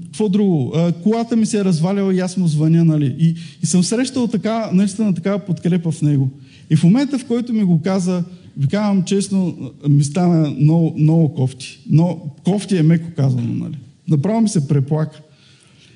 какво 0.05 0.29
друго? 0.29 0.73
А, 0.77 0.93
колата 0.93 1.37
ми 1.37 1.47
се 1.47 1.59
е 1.59 1.65
разваляла 1.65 2.15
и 2.15 2.21
аз 2.21 2.37
му 2.37 2.49
звъня, 2.49 2.85
нали? 2.85 3.17
И, 3.19 3.35
и 3.63 3.67
съм 3.67 3.85
срещал 3.85 4.27
така, 4.27 4.71
наистина 4.73 5.15
такава 5.15 5.39
подкрепа 5.39 5.91
в 5.91 6.03
него. 6.03 6.31
И 6.71 6.77
в 6.77 6.85
момента, 6.85 7.19
в 7.19 7.25
който 7.25 7.53
ми 7.53 7.65
го 7.65 7.81
каза, 7.83 8.25
ви 8.57 8.69
казвам 8.69 9.03
честно, 9.03 9.57
ми 9.89 10.05
стана 10.05 10.51
много, 10.51 10.95
много 10.99 11.35
кофти. 11.35 11.79
Но 11.91 12.21
кофти 12.45 12.77
е 12.77 12.83
меко 12.83 13.07
казано, 13.17 13.55
нали? 13.55 13.79
Направо 14.09 14.41
ми 14.41 14.49
се 14.49 14.69
преплака. 14.69 15.21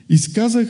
И 0.08 0.18
си 0.18 0.32
казах, 0.32 0.68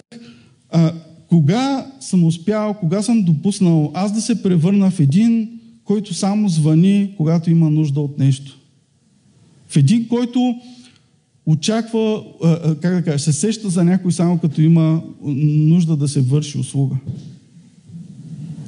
а, 0.70 0.92
кога 1.30 1.86
съм 2.00 2.24
успял, 2.24 2.74
кога 2.74 3.02
съм 3.02 3.22
допуснал 3.22 3.90
аз 3.94 4.12
да 4.12 4.20
се 4.20 4.42
превърна 4.42 4.90
в 4.90 5.00
един, 5.00 5.48
който 5.84 6.14
само 6.14 6.48
звъни, 6.48 7.14
когато 7.16 7.50
има 7.50 7.70
нужда 7.70 8.00
от 8.00 8.18
нещо. 8.18 8.58
В 9.68 9.76
един, 9.76 10.08
който 10.08 10.54
очаква, 11.46 12.22
как 12.80 12.94
да 12.94 13.02
кажа, 13.02 13.18
се 13.18 13.32
сеща 13.32 13.70
за 13.70 13.84
някой 13.84 14.12
само 14.12 14.38
като 14.38 14.60
има 14.60 15.02
нужда 15.26 15.96
да 15.96 16.08
се 16.08 16.20
върши 16.20 16.58
услуга. 16.58 16.96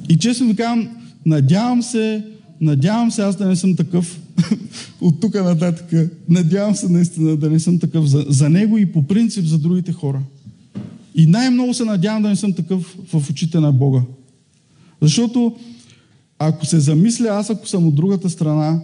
И 0.09 0.17
честно 0.17 0.47
ви 0.47 0.57
казвам, 0.57 0.89
надявам 1.27 1.83
се, 1.83 2.25
надявам 2.61 3.11
се 3.11 3.23
аз 3.23 3.37
да 3.37 3.47
не 3.47 3.57
съм 3.57 3.77
такъв 3.77 4.21
от 5.01 5.21
тук 5.21 5.35
нататък. 5.35 6.11
Надявам 6.29 6.75
се 6.75 6.89
наистина 6.89 7.37
да 7.37 7.51
не 7.51 7.61
съм 7.61 7.79
такъв 7.79 8.07
за, 8.09 8.25
за 8.29 8.49
него 8.49 8.79
и 8.79 8.93
по 8.93 9.03
принцип 9.03 9.45
за 9.45 9.59
другите 9.59 9.93
хора. 9.93 10.21
И 11.15 11.27
най-много 11.27 11.75
се 11.75 11.85
надявам 11.85 12.23
да 12.23 12.29
не 12.29 12.37
съм 12.37 12.53
такъв 12.53 12.97
в 13.13 13.31
очите 13.31 13.61
на 13.61 13.73
Бога. 13.73 14.03
Защото 15.01 15.57
ако 16.39 16.67
се 16.67 16.81
замисля, 16.81 17.29
аз 17.29 17.51
ако 17.51 17.69
съм 17.69 17.87
от 17.87 17.95
другата 17.95 18.31
страна, 18.31 18.81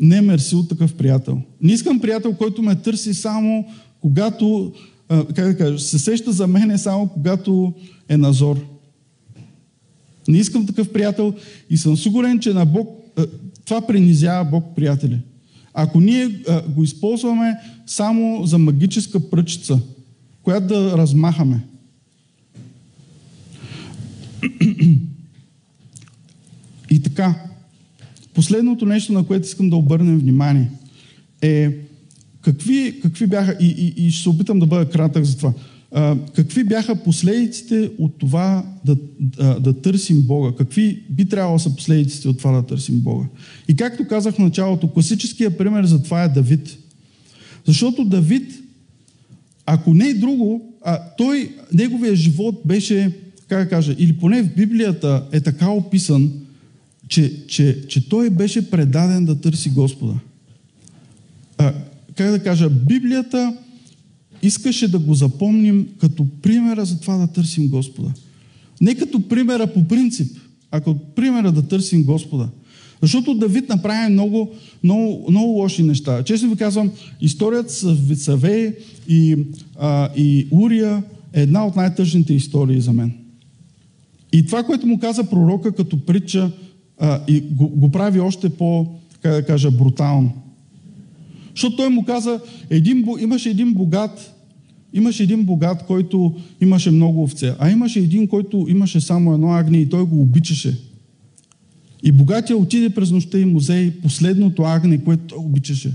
не 0.00 0.20
мерси 0.20 0.56
от 0.56 0.68
такъв 0.68 0.94
приятел. 0.94 1.42
Не 1.60 1.72
искам 1.72 2.00
приятел, 2.00 2.34
който 2.34 2.62
ме 2.62 2.74
търси 2.74 3.14
само 3.14 3.64
когато, 4.00 4.72
как 5.08 5.46
да 5.46 5.56
кажа, 5.56 5.78
се 5.78 5.98
сеща 5.98 6.32
за 6.32 6.46
мене 6.46 6.78
само 6.78 7.08
когато 7.08 7.72
е 8.08 8.16
назор. 8.16 8.66
Не 10.28 10.38
искам 10.38 10.66
такъв 10.66 10.92
приятел 10.92 11.34
и 11.70 11.76
съм 11.76 11.96
сигурен, 11.96 12.40
че 12.40 12.52
на 12.52 12.64
Бог 12.64 12.88
това 13.64 13.80
принизява 13.86 14.44
Бог, 14.44 14.64
приятели. 14.76 15.18
Ако 15.74 16.00
ние 16.00 16.28
го 16.68 16.82
използваме 16.82 17.56
само 17.86 18.46
за 18.46 18.58
магическа 18.58 19.30
пръчица, 19.30 19.78
която 20.42 20.66
да 20.66 20.98
размахаме. 20.98 21.60
И 26.90 27.02
така, 27.02 27.52
Последното 28.34 28.86
нещо, 28.86 29.12
на 29.12 29.24
което 29.24 29.46
искам 29.46 29.70
да 29.70 29.76
обърнем 29.76 30.18
внимание, 30.18 30.70
е 31.42 31.70
какви, 32.40 33.00
какви 33.02 33.26
бяха, 33.26 33.56
и, 33.60 33.66
и, 33.66 34.06
и 34.06 34.10
ще 34.10 34.22
се 34.22 34.28
опитам 34.28 34.58
да 34.58 34.66
бъда 34.66 34.90
кратък 34.90 35.24
за 35.24 35.36
това, 35.36 35.52
а, 35.94 36.16
какви 36.34 36.64
бяха 36.64 36.94
последиците 36.94 37.90
от 37.98 38.18
това 38.18 38.66
да, 38.84 38.96
да, 39.20 39.60
да 39.60 39.80
търсим 39.80 40.22
Бога? 40.22 40.52
Какви 40.58 41.02
би 41.10 41.28
трябвало 41.28 41.58
са 41.58 41.76
последиците 41.76 42.28
от 42.28 42.38
това 42.38 42.52
да 42.52 42.66
търсим 42.66 43.00
Бога? 43.00 43.26
И 43.68 43.76
както 43.76 44.06
казах 44.06 44.34
в 44.34 44.38
началото, 44.38 44.88
класическия 44.88 45.58
пример 45.58 45.84
за 45.84 46.02
това 46.02 46.24
е 46.24 46.28
Давид. 46.28 46.78
Защото 47.66 48.04
Давид, 48.04 48.61
ако 49.66 49.94
не 49.94 50.08
е 50.08 50.14
друго, 50.14 50.74
а, 50.84 51.00
той, 51.18 51.56
неговия 51.72 52.16
живот 52.16 52.62
беше, 52.64 53.16
как 53.48 53.64
да 53.64 53.70
кажа, 53.70 53.94
или 53.98 54.12
поне 54.12 54.42
в 54.42 54.54
Библията 54.54 55.24
е 55.32 55.40
така 55.40 55.68
описан, 55.68 56.32
че, 57.08 57.46
че, 57.46 57.86
че 57.88 58.08
той 58.08 58.30
беше 58.30 58.70
предаден 58.70 59.24
да 59.24 59.40
търси 59.40 59.70
Господа. 59.70 60.14
А, 61.58 61.74
как 62.16 62.30
да 62.30 62.42
кажа, 62.42 62.70
Библията 62.70 63.56
искаше 64.42 64.88
да 64.88 64.98
го 64.98 65.14
запомним 65.14 65.88
като 66.00 66.26
примера 66.42 66.84
за 66.84 67.00
това 67.00 67.16
да 67.16 67.26
търсим 67.26 67.68
Господа. 67.68 68.12
Не 68.80 68.94
като 68.94 69.28
примера 69.28 69.66
по 69.66 69.88
принцип, 69.88 70.38
а 70.70 70.80
като 70.80 70.98
примера 71.14 71.52
да 71.52 71.62
търсим 71.62 72.04
Господа. 72.04 72.48
Защото 73.02 73.34
Давид 73.34 73.68
направи 73.68 74.12
много, 74.12 74.50
много, 74.84 75.26
много 75.30 75.52
лоши 75.52 75.82
неща. 75.82 76.22
Честно 76.22 76.50
ви 76.50 76.56
казвам, 76.56 76.90
историята 77.20 77.72
с 77.72 77.92
Вицавей 77.92 78.74
и, 79.08 79.36
а, 79.78 80.08
и 80.16 80.46
Урия 80.50 81.02
е 81.32 81.42
една 81.42 81.66
от 81.66 81.76
най-тъжните 81.76 82.34
истории 82.34 82.80
за 82.80 82.92
мен. 82.92 83.12
И 84.32 84.46
това, 84.46 84.62
което 84.62 84.86
му 84.86 84.98
каза 84.98 85.24
пророка 85.24 85.72
като 85.72 85.98
притча, 85.98 86.50
а, 86.98 87.20
и 87.28 87.40
го, 87.40 87.68
го 87.68 87.90
прави 87.90 88.20
още 88.20 88.48
по, 88.48 88.86
как 89.22 89.32
да 89.32 89.46
кажа, 89.46 89.70
брутално. 89.70 90.32
Защото 91.54 91.76
той 91.76 91.88
му 91.88 92.04
каза, 92.04 92.40
един, 92.70 93.06
имаше 93.20 93.50
един 93.50 93.74
богат, 93.74 94.34
имаше 94.92 95.22
един 95.22 95.44
богат, 95.44 95.86
който 95.86 96.34
имаше 96.60 96.90
много 96.90 97.22
овце, 97.22 97.54
а 97.58 97.70
имаше 97.70 97.98
един, 97.98 98.26
който 98.26 98.66
имаше 98.68 99.00
само 99.00 99.34
едно 99.34 99.52
агне 99.52 99.78
и 99.78 99.88
той 99.88 100.02
го 100.02 100.22
обичаше. 100.22 100.78
И 102.02 102.12
богатия 102.12 102.56
отиде 102.56 102.90
през 102.90 103.10
нощта 103.10 103.38
и 103.38 103.44
музей 103.44 103.90
последното 103.90 104.62
агне, 104.62 105.04
което 105.04 105.22
той 105.26 105.38
обичаше. 105.38 105.92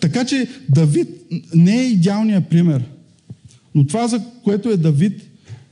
Така 0.00 0.24
че 0.24 0.48
Давид 0.68 1.08
не 1.54 1.80
е 1.80 1.86
идеалният 1.86 2.48
пример. 2.48 2.84
Но 3.74 3.86
това, 3.86 4.08
за 4.08 4.22
което 4.44 4.70
е 4.70 4.76
Давид, 4.76 5.22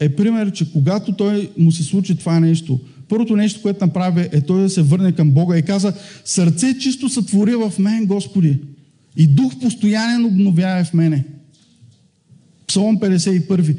е 0.00 0.16
пример, 0.16 0.52
че 0.52 0.72
когато 0.72 1.12
той 1.12 1.50
му 1.58 1.72
се 1.72 1.82
случи 1.82 2.16
това 2.16 2.40
нещо– 2.40 2.80
Първото 3.08 3.36
нещо, 3.36 3.62
което 3.62 3.84
направи 3.84 4.28
е 4.32 4.40
той 4.40 4.62
да 4.62 4.70
се 4.70 4.82
върне 4.82 5.12
към 5.12 5.30
Бога 5.30 5.58
и 5.58 5.62
каза, 5.62 5.94
сърце 6.24 6.78
чисто 6.78 7.08
сътвори 7.08 7.54
в 7.54 7.72
мен, 7.78 8.06
Господи, 8.06 8.58
и 9.16 9.26
дух 9.26 9.60
постоянен 9.60 10.24
обновява 10.24 10.84
в 10.84 10.94
мене. 10.94 11.24
Псалом 12.66 12.98
51. 12.98 13.76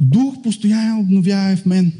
Дух 0.00 0.34
постоянен 0.42 0.98
обновява 0.98 1.56
в 1.56 1.66
мен. 1.66 1.92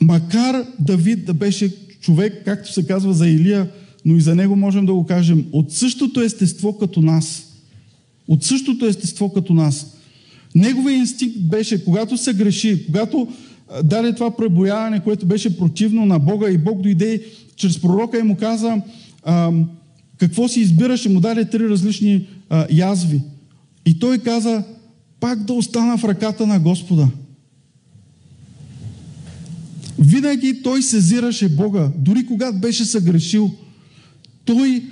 Макар 0.00 0.64
Давид 0.78 1.24
да 1.24 1.34
беше 1.34 1.70
човек, 2.00 2.42
както 2.44 2.72
се 2.72 2.86
казва 2.86 3.14
за 3.14 3.28
Илия, 3.28 3.70
но 4.04 4.16
и 4.16 4.20
за 4.20 4.34
него 4.34 4.56
можем 4.56 4.86
да 4.86 4.94
го 4.94 5.06
кажем, 5.06 5.46
от 5.52 5.72
същото 5.72 6.20
естество 6.20 6.78
като 6.78 7.02
нас. 7.02 7.42
От 8.28 8.44
същото 8.44 8.86
естество 8.86 9.32
като 9.32 9.54
нас. 9.54 9.96
Неговият 10.54 10.98
инстинкт 10.98 11.40
беше, 11.40 11.84
когато 11.84 12.16
се 12.16 12.32
греши, 12.32 12.86
когато 12.86 13.28
даде 13.84 14.14
това 14.14 14.36
пребояване, 14.36 15.00
което 15.00 15.26
беше 15.26 15.58
противно 15.58 16.06
на 16.06 16.18
Бога 16.18 16.50
и 16.50 16.58
Бог 16.58 16.82
дойде 16.82 17.22
чрез 17.56 17.80
пророка 17.80 18.18
и 18.18 18.22
му 18.22 18.36
каза 18.36 18.80
а, 19.22 19.52
какво 20.18 20.48
си 20.48 20.60
избираш 20.60 21.04
и 21.04 21.08
му 21.08 21.20
даде 21.20 21.44
три 21.44 21.68
различни 21.68 22.26
а, 22.50 22.66
язви. 22.70 23.20
И 23.86 23.98
той 23.98 24.18
каза, 24.18 24.64
пак 25.20 25.44
да 25.44 25.52
остана 25.52 25.98
в 25.98 26.04
ръката 26.04 26.46
на 26.46 26.60
Господа. 26.60 27.08
Винаги 29.98 30.62
той 30.62 30.82
сезираше 30.82 31.48
Бога, 31.48 31.92
дори 31.98 32.26
когато 32.26 32.58
беше 32.58 32.84
съгрешил. 32.84 33.50
Той, 34.44 34.82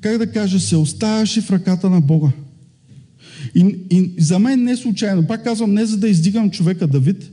как 0.00 0.18
да 0.18 0.32
кажа, 0.32 0.60
се 0.60 0.76
оставяше 0.76 1.40
в 1.40 1.50
ръката 1.50 1.90
на 1.90 2.00
Бога. 2.00 2.28
И, 3.54 3.76
и 3.90 4.12
за 4.18 4.38
мен 4.38 4.62
не 4.62 4.76
случайно, 4.76 5.26
пак 5.26 5.44
казвам, 5.44 5.74
не 5.74 5.86
за 5.86 5.96
да 5.96 6.08
издигам 6.08 6.50
човека 6.50 6.86
Давид, 6.86 7.30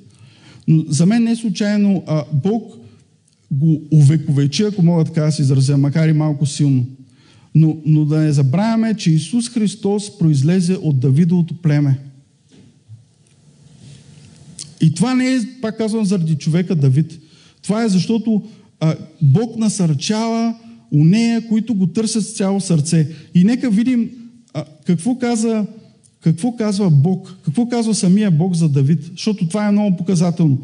но 0.67 0.83
за 0.87 1.05
мен 1.05 1.23
не 1.23 1.35
случайно 1.35 2.03
а, 2.07 2.23
Бог 2.33 2.73
го 3.51 3.81
увековечи, 3.91 4.63
ако 4.63 4.81
мога 4.81 5.03
така 5.03 5.21
да 5.21 5.31
се 5.31 5.41
изразя, 5.41 5.77
макар 5.77 6.07
и 6.07 6.13
малко 6.13 6.45
силно. 6.45 6.85
Но, 7.55 7.77
но 7.85 8.05
да 8.05 8.19
не 8.19 8.31
забравяме, 8.31 8.93
че 8.93 9.11
Исус 9.11 9.49
Христос 9.49 10.17
произлезе 10.17 10.73
от 10.73 10.99
Давидовото 10.99 11.53
племе. 11.61 11.99
И 14.81 14.93
това 14.93 15.13
не 15.13 15.35
е, 15.35 15.39
пак 15.61 15.77
казвам, 15.77 16.05
заради 16.05 16.35
човека 16.35 16.75
Давид. 16.75 17.19
Това 17.61 17.83
е 17.83 17.89
защото 17.89 18.43
а, 18.79 18.95
Бог 19.21 19.57
насърчава 19.57 20.55
у 20.91 21.05
нея, 21.05 21.47
които 21.47 21.75
го 21.75 21.87
търсят 21.87 22.25
с 22.25 22.33
цяло 22.33 22.61
сърце. 22.61 23.07
И 23.35 23.43
нека 23.43 23.69
видим 23.69 24.09
а, 24.53 24.63
какво 24.85 25.17
каза 25.17 25.65
какво 26.23 26.55
казва 26.55 26.89
Бог, 26.89 27.37
какво 27.45 27.67
казва 27.69 27.95
самия 27.95 28.31
Бог 28.31 28.55
за 28.55 28.69
Давид, 28.69 28.99
защото 29.11 29.47
това 29.47 29.67
е 29.67 29.71
много 29.71 29.97
показателно. 29.97 30.57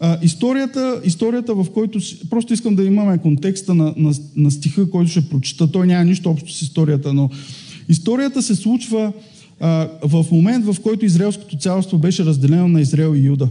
А, 0.00 0.18
историята, 0.22 1.00
историята, 1.04 1.54
в 1.54 1.66
който... 1.74 1.98
Просто 2.30 2.52
искам 2.52 2.74
да 2.74 2.84
имаме 2.84 3.18
контекста 3.18 3.74
на, 3.74 3.94
на, 3.96 4.12
на 4.36 4.50
стиха, 4.50 4.90
който 4.90 5.10
ще 5.10 5.28
прочита. 5.28 5.72
Той 5.72 5.86
няма 5.86 6.04
нищо 6.04 6.30
общо 6.30 6.52
с 6.52 6.62
историята, 6.62 7.12
но 7.12 7.30
историята 7.88 8.42
се 8.42 8.54
случва 8.54 9.12
в 10.02 10.26
момент, 10.32 10.64
в 10.64 10.76
който 10.82 11.04
Израелското 11.04 11.56
царство 11.56 11.98
беше 11.98 12.24
разделено 12.24 12.68
на 12.68 12.80
Израел 12.80 13.14
и 13.14 13.26
Юда. 13.26 13.48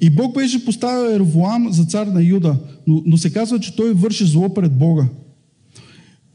И 0.00 0.10
Бог 0.10 0.34
беше 0.34 0.64
поставил 0.64 1.14
Ервоам 1.14 1.72
за 1.72 1.84
цар 1.84 2.06
на 2.06 2.22
Юда, 2.22 2.56
но, 2.86 3.02
но 3.06 3.16
се 3.16 3.32
казва, 3.32 3.60
че 3.60 3.76
той 3.76 3.92
върши 3.92 4.24
зло 4.24 4.54
пред 4.54 4.72
Бога. 4.72 5.08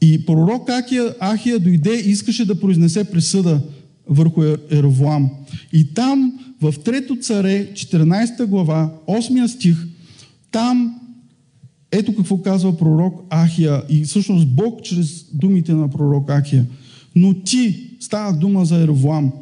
И 0.00 0.26
пророк 0.26 0.70
Ахия, 0.70 1.14
Ахия 1.20 1.58
дойде 1.58 1.94
и 1.94 2.10
искаше 2.10 2.46
да 2.46 2.60
произнесе 2.60 3.04
присъда 3.04 3.60
върху 4.06 4.42
Еровоам. 4.70 5.30
И 5.72 5.94
там, 5.94 6.32
в 6.62 6.74
Трето 6.84 7.16
царе, 7.16 7.68
14 7.72 8.46
глава, 8.46 8.94
8 9.08 9.46
стих, 9.46 9.76
там 10.50 11.00
ето 11.92 12.16
какво 12.16 12.42
казва 12.42 12.76
пророк 12.76 13.22
Ахия 13.30 13.82
и 13.88 14.04
всъщност 14.04 14.48
Бог 14.48 14.82
чрез 14.82 15.24
думите 15.34 15.74
на 15.74 15.90
пророк 15.90 16.30
Ахия. 16.30 16.66
Но 17.16 17.34
ти, 17.34 17.89
става 18.00 18.32
дума 18.32 18.64
за 18.64 18.76
Еровоам, 18.82 19.32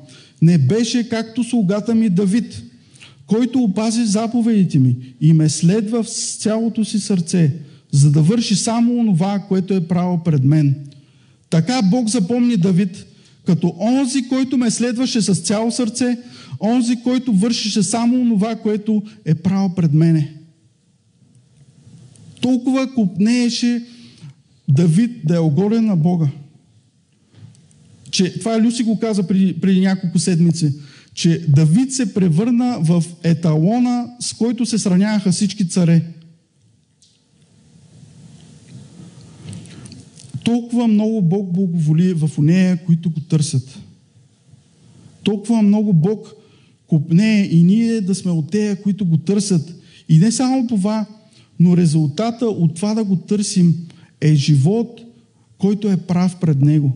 не 0.42 0.58
беше 0.58 1.08
както 1.08 1.44
слугата 1.44 1.94
ми 1.94 2.08
Давид, 2.08 2.62
който 3.26 3.62
опази 3.62 4.04
заповедите 4.04 4.78
ми 4.78 4.96
и 5.20 5.32
ме 5.32 5.48
следва 5.48 6.04
с 6.04 6.36
цялото 6.36 6.84
си 6.84 7.00
сърце, 7.00 7.52
за 7.92 8.10
да 8.10 8.22
върши 8.22 8.56
само 8.56 8.98
онова, 8.98 9.38
което 9.48 9.74
е 9.74 9.88
право 9.88 10.22
пред 10.24 10.44
мен. 10.44 10.74
Така 11.50 11.82
Бог 11.82 12.08
запомни 12.08 12.56
Давид, 12.56 13.06
като 13.46 13.74
онзи, 13.80 14.28
който 14.28 14.58
ме 14.58 14.70
следваше 14.70 15.22
с 15.22 15.34
цяло 15.34 15.70
сърце, 15.70 16.18
онзи, 16.60 16.96
който 16.96 17.32
вършеше 17.32 17.82
само 17.82 18.34
това, 18.34 18.56
което 18.56 19.02
е 19.24 19.34
право 19.34 19.74
пред 19.74 19.92
мене. 19.92 20.34
Толкова 22.40 22.94
купнееше 22.94 23.84
Давид 24.68 25.10
да 25.24 25.36
е 25.36 25.38
огорен 25.38 25.84
на 25.84 25.96
Бога. 25.96 26.28
Че, 28.10 28.38
това 28.38 28.60
Люси 28.60 28.82
го 28.82 28.98
каза 28.98 29.22
преди, 29.22 29.60
преди 29.60 29.80
няколко 29.80 30.18
седмици, 30.18 30.72
че 31.14 31.44
Давид 31.48 31.92
се 31.92 32.14
превърна 32.14 32.78
в 32.80 33.04
еталона, 33.22 34.06
с 34.20 34.32
който 34.32 34.66
се 34.66 34.78
сравняваха 34.78 35.32
всички 35.32 35.68
царе. 35.68 36.02
толкова 40.48 40.88
много 40.88 41.22
Бог 41.22 41.52
благоволи 41.52 42.12
в 42.12 42.30
нея, 42.38 42.84
които 42.86 43.10
го 43.10 43.20
търсят. 43.20 43.78
Толкова 45.22 45.62
много 45.62 45.92
Бог 45.92 46.32
купне 46.86 47.48
и 47.50 47.62
ние 47.62 48.00
да 48.00 48.14
сме 48.14 48.30
от 48.30 48.50
тея, 48.50 48.82
които 48.82 49.04
го 49.04 49.16
търсят. 49.16 49.74
И 50.08 50.18
не 50.18 50.32
само 50.32 50.66
това, 50.66 51.06
но 51.60 51.76
резултата 51.76 52.46
от 52.46 52.74
това 52.74 52.94
да 52.94 53.04
го 53.04 53.16
търсим 53.16 53.74
е 54.20 54.34
живот, 54.34 55.00
който 55.58 55.90
е 55.90 55.96
прав 55.96 56.36
пред 56.40 56.60
Него. 56.60 56.92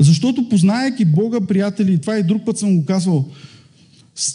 Защото 0.00 0.48
познайки 0.48 1.04
Бога, 1.04 1.40
приятели, 1.40 1.92
и 1.92 1.98
това 1.98 2.18
и 2.18 2.22
друг 2.22 2.44
път 2.44 2.58
съм 2.58 2.76
го 2.76 2.84
казвал, 2.84 3.28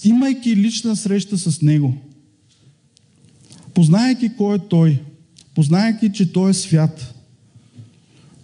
имайки 0.04 0.56
лична 0.56 0.95
среща 0.95 1.38
с 1.38 1.62
Него, 1.62 1.97
познайки 3.73 4.32
кой 4.38 4.56
е 4.56 4.60
Той, 4.69 5.01
познайки, 5.56 6.12
че 6.13 6.34
Той 6.34 6.49
е 6.49 6.54
свят– 6.54 7.12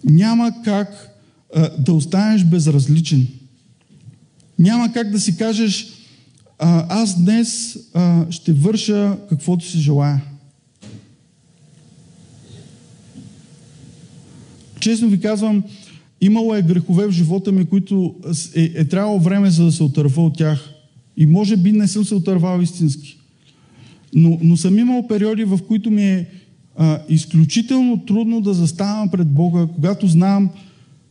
няма 0.04 0.54
как 0.64 1.18
а, 1.54 1.70
да 1.78 1.92
останеш 1.92 2.44
безразличен. 2.44 3.26
Няма 4.58 4.92
как 4.92 5.10
да 5.10 5.20
си 5.20 5.36
кажеш, 5.36 5.88
а, 6.58 6.86
аз 7.02 7.22
днес 7.24 7.78
а, 7.94 8.26
ще 8.30 8.52
върша 8.52 9.16
каквото 9.28 9.66
си 9.66 9.78
желая. 9.78 10.22
Честно 14.80 15.08
ви 15.08 15.20
казвам, 15.20 15.64
имало 16.22 16.54
е 16.54 16.62
грехове 16.62 17.06
в 17.06 17.10
живота 17.10 17.52
ми, 17.52 17.64
които 17.64 18.14
е, 18.56 18.72
е 18.74 18.84
трябвало 18.84 19.20
време 19.20 19.50
за 19.50 19.64
да 19.64 19.72
се 19.72 19.82
отърва 19.82 20.24
от 20.24 20.36
тях. 20.36 20.70
И 21.16 21.26
може 21.26 21.56
би 21.56 21.72
не 21.72 21.88
съм 21.88 22.04
се 22.04 22.14
отървал 22.14 22.60
истински. 22.60 23.18
Но, 24.14 24.38
но 24.42 24.56
съм 24.56 24.78
имал 24.78 25.06
периоди, 25.08 25.44
в 25.44 25.58
които 25.68 25.90
ми 25.90 26.02
е 26.02 26.26
а, 26.76 26.98
изключително 27.08 28.04
трудно 28.06 28.40
да 28.40 28.54
заставам 28.54 29.10
пред 29.10 29.28
Бога, 29.28 29.66
когато 29.74 30.06
знам, 30.06 30.50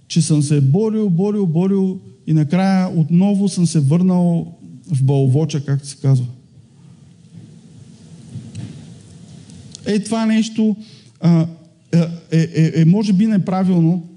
че 0.08 0.22
съм 0.22 0.44
се 0.44 0.62
борил, 0.62 1.10
борил, 1.10 1.46
борил 1.46 2.00
и 2.28 2.34
накрая 2.34 2.90
отново 3.00 3.50
съм 3.50 3.66
се 3.66 3.80
върнал 3.80 4.58
в 4.92 5.04
баловоча, 5.04 5.66
както 5.66 5.88
се 5.88 5.98
казва. 6.02 6.26
Е, 9.86 10.00
това 10.00 10.26
нещо 10.26 10.76
а, 11.22 11.48
е, 11.92 11.98
е, 12.32 12.50
е, 12.54 12.82
е, 12.82 12.86
може 12.86 13.14
би 13.14 13.28
неправилно, 13.28 14.11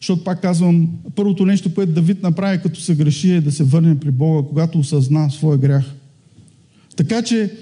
защото 0.00 0.24
пак 0.24 0.42
казвам, 0.42 0.88
първото 1.14 1.46
нещо, 1.46 1.74
което 1.74 1.92
Давид 1.92 2.22
направи, 2.22 2.58
като 2.62 2.80
се 2.80 2.94
греши, 2.94 3.30
е 3.30 3.40
да 3.40 3.52
се 3.52 3.64
върне 3.64 4.00
при 4.00 4.10
Бога, 4.10 4.48
когато 4.48 4.78
осъзна 4.78 5.30
своя 5.30 5.58
грях. 5.58 5.94
Така 6.96 7.22
че, 7.22 7.52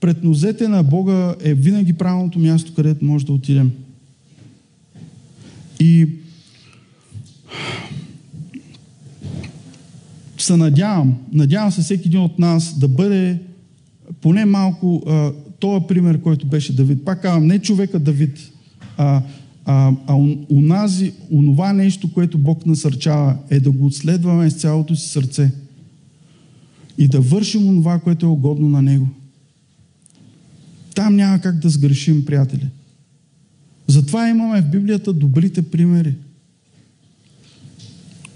пред 0.00 0.24
нозете 0.24 0.68
на 0.68 0.82
Бога 0.82 1.34
е 1.40 1.54
винаги 1.54 1.92
правилното 1.92 2.38
място, 2.38 2.74
където 2.74 3.04
може 3.04 3.26
да 3.26 3.32
отидем. 3.32 3.72
И 5.80 6.08
се 10.38 10.56
надявам, 10.56 11.14
надявам 11.32 11.72
се 11.72 11.82
всеки 11.82 12.08
един 12.08 12.20
от 12.20 12.38
нас 12.38 12.78
да 12.78 12.88
бъде 12.88 13.38
поне 14.20 14.44
малко 14.44 15.02
а, 15.06 15.32
този 15.60 15.86
пример, 15.88 16.20
който 16.20 16.46
беше 16.46 16.76
Давид. 16.76 17.04
Пак 17.04 17.22
казвам, 17.22 17.46
не 17.46 17.58
човека 17.58 17.98
Давид, 17.98 18.38
а, 18.96 19.22
а, 19.64 19.92
а 20.06 20.14
унази, 20.50 21.12
онова 21.30 21.72
нещо, 21.72 22.12
което 22.12 22.38
Бог 22.38 22.66
насърчава, 22.66 23.36
е 23.50 23.60
да 23.60 23.70
го 23.70 23.86
отследваме 23.86 24.50
с 24.50 24.54
цялото 24.54 24.96
си 24.96 25.08
сърце 25.08 25.52
и 26.98 27.08
да 27.08 27.20
вършим 27.20 27.68
онова, 27.68 27.98
което 27.98 28.26
е 28.26 28.28
угодно 28.28 28.68
на 28.68 28.82
Него. 28.82 29.08
Там 30.94 31.16
няма 31.16 31.38
как 31.38 31.58
да 31.58 31.68
сгрешим, 31.68 32.24
приятели. 32.24 32.68
Затова 33.86 34.28
имаме 34.28 34.62
в 34.62 34.70
Библията 34.70 35.12
добрите 35.12 35.62
примери. 35.62 36.14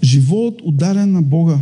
Живот 0.03 0.61
отдаден 0.63 1.11
на 1.11 1.21
Бога. 1.21 1.59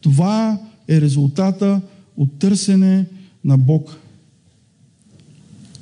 Това 0.00 0.60
е 0.88 1.00
резултата 1.00 1.80
от 2.16 2.38
търсене 2.38 3.06
на 3.44 3.58
Бог. 3.58 3.96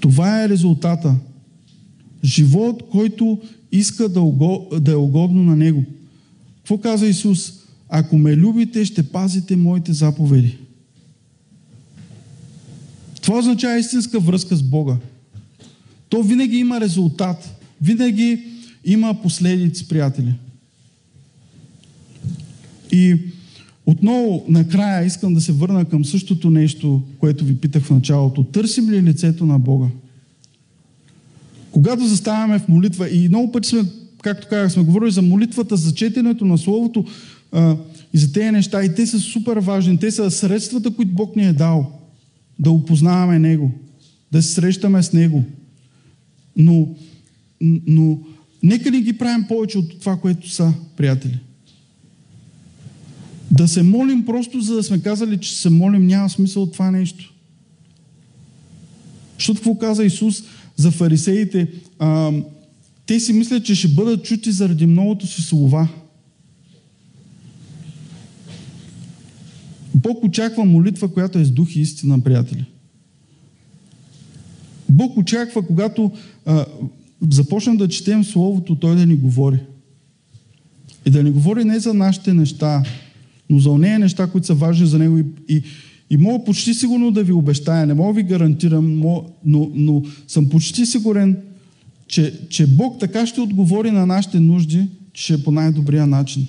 Това 0.00 0.44
е 0.44 0.48
резултата. 0.48 1.14
Живот, 2.24 2.82
който 2.90 3.38
иска 3.72 4.08
да, 4.08 4.20
е 4.92 4.94
угодно 4.94 5.42
на 5.42 5.56
Него. 5.56 5.84
Какво 6.56 6.78
каза 6.78 7.06
Исус? 7.06 7.52
Ако 7.88 8.18
ме 8.18 8.36
любите, 8.36 8.84
ще 8.84 9.02
пазите 9.02 9.56
моите 9.56 9.92
заповеди. 9.92 10.58
Това 13.22 13.38
означава 13.38 13.78
истинска 13.78 14.20
връзка 14.20 14.56
с 14.56 14.62
Бога. 14.62 14.96
То 16.08 16.22
винаги 16.22 16.56
има 16.56 16.80
резултат. 16.80 17.62
Винаги 17.82 18.44
има 18.84 19.22
последици, 19.22 19.88
приятели. 19.88 20.34
И 22.92 23.16
отново, 23.86 24.44
накрая, 24.48 25.06
искам 25.06 25.34
да 25.34 25.40
се 25.40 25.52
върна 25.52 25.84
към 25.84 26.04
същото 26.04 26.50
нещо, 26.50 27.02
което 27.18 27.44
ви 27.44 27.56
питах 27.56 27.82
в 27.82 27.90
началото. 27.90 28.44
Търсим 28.44 28.90
ли 28.90 29.02
лицето 29.02 29.46
на 29.46 29.58
Бога? 29.58 29.86
Когато 31.70 32.06
заставаме 32.06 32.58
в 32.58 32.68
молитва, 32.68 33.10
и 33.10 33.28
много 33.28 33.52
пъти 33.52 33.68
сме, 33.68 33.84
както 34.22 34.48
казах, 34.48 34.72
сме 34.72 34.82
говорили 34.82 35.10
за 35.10 35.22
молитвата, 35.22 35.76
за 35.76 35.94
четенето 35.94 36.44
на 36.44 36.58
Словото, 36.58 37.04
и 38.14 38.18
за 38.18 38.32
тези 38.32 38.50
неща. 38.50 38.84
И 38.84 38.94
те 38.94 39.06
са 39.06 39.18
супер 39.18 39.56
важни. 39.56 39.98
Те 39.98 40.10
са 40.10 40.30
средствата, 40.30 40.90
които 40.90 41.12
Бог 41.12 41.36
ни 41.36 41.46
е 41.46 41.52
дал 41.52 41.92
да 42.58 42.70
опознаваме 42.70 43.38
Него, 43.38 43.70
да 44.32 44.42
се 44.42 44.52
срещаме 44.52 45.02
с 45.02 45.12
Него. 45.12 45.44
Но, 46.56 46.88
но 47.86 48.18
нека 48.62 48.90
не 48.90 49.00
ги 49.00 49.18
правим 49.18 49.44
повече 49.48 49.78
от 49.78 50.00
това, 50.00 50.16
което 50.16 50.50
са, 50.50 50.72
приятели. 50.96 51.38
Да 53.50 53.68
се 53.68 53.82
молим 53.82 54.24
просто 54.24 54.60
за 54.60 54.74
да 54.74 54.82
сме 54.82 55.02
казали, 55.02 55.38
че 55.38 55.56
се 55.56 55.70
молим, 55.70 56.06
няма 56.06 56.30
смисъл 56.30 56.62
от 56.62 56.72
това 56.72 56.90
нещо. 56.90 57.34
Защото 59.38 59.58
какво 59.58 59.78
каза 59.78 60.04
Исус 60.04 60.42
за 60.80 60.90
фарисеите? 60.90 61.68
А, 61.98 62.32
те 63.06 63.20
си 63.20 63.32
мислят, 63.32 63.64
че 63.64 63.74
ще 63.74 63.88
бъдат 63.88 64.24
чути 64.24 64.52
заради 64.52 64.86
многото 64.86 65.26
си 65.26 65.42
слова. 65.42 65.88
Бог 69.94 70.24
очаква 70.24 70.64
молитва, 70.64 71.08
която 71.08 71.38
е 71.38 71.44
с 71.44 71.50
дух 71.50 71.76
и 71.76 71.80
истина, 71.80 72.20
приятели. 72.20 72.64
Бог 74.88 75.16
очаква, 75.16 75.66
когато 75.66 76.12
а, 76.46 76.66
започнем 77.30 77.76
да 77.76 77.88
четем 77.88 78.24
Словото, 78.24 78.74
Той 78.74 78.96
да 78.96 79.06
ни 79.06 79.16
говори. 79.16 79.58
И 81.06 81.10
да 81.10 81.22
ни 81.22 81.30
говори 81.30 81.64
не 81.64 81.78
за 81.78 81.94
нашите 81.94 82.34
неща, 82.34 82.82
но 83.50 83.58
за 83.58 83.70
нея 83.70 83.98
неща, 83.98 84.26
които 84.26 84.46
са 84.46 84.54
важни 84.54 84.86
за 84.86 84.98
Него. 84.98 85.18
И, 85.18 85.24
и, 85.48 85.62
и 86.10 86.16
мога 86.16 86.44
почти 86.44 86.74
сигурно 86.74 87.10
да 87.10 87.24
ви 87.24 87.32
обещая, 87.32 87.86
не 87.86 87.94
мога 87.94 88.12
ви 88.12 88.22
гарантирам, 88.22 89.00
но, 89.44 89.70
но 89.74 90.02
съм 90.28 90.48
почти 90.48 90.86
сигурен, 90.86 91.36
че, 92.08 92.40
че 92.48 92.66
Бог 92.66 93.00
така 93.00 93.26
ще 93.26 93.40
отговори 93.40 93.90
на 93.90 94.06
нашите 94.06 94.40
нужди, 94.40 94.88
че 95.12 95.34
е 95.34 95.42
по 95.42 95.52
най-добрия 95.52 96.06
начин. 96.06 96.46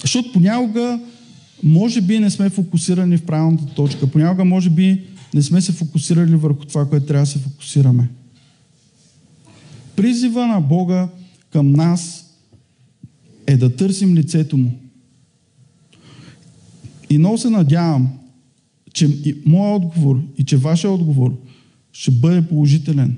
Защото 0.00 0.32
понякога, 0.32 1.00
може 1.62 2.00
би, 2.00 2.18
не 2.18 2.30
сме 2.30 2.50
фокусирани 2.50 3.16
в 3.16 3.26
правилната 3.26 3.66
точка. 3.66 4.06
Понякога, 4.06 4.44
може 4.44 4.70
би, 4.70 5.02
не 5.34 5.42
сме 5.42 5.60
се 5.60 5.72
фокусирали 5.72 6.34
върху 6.34 6.64
това, 6.64 6.88
което 6.88 7.06
трябва 7.06 7.26
да 7.26 7.30
се 7.30 7.38
фокусираме. 7.38 8.08
Призива 9.96 10.46
на 10.46 10.60
Бога 10.60 11.08
към 11.52 11.72
нас 11.72 12.26
е 13.46 13.56
да 13.56 13.76
търсим 13.76 14.14
лицето 14.14 14.56
Му. 14.56 14.72
И 17.10 17.18
много 17.18 17.38
се 17.38 17.50
надявам, 17.50 18.08
че 18.92 19.08
моят 19.46 19.82
отговор 19.82 20.20
и 20.38 20.44
че 20.44 20.56
вашия 20.56 20.90
отговор 20.90 21.40
ще 21.92 22.10
бъде 22.10 22.48
положителен. 22.48 23.16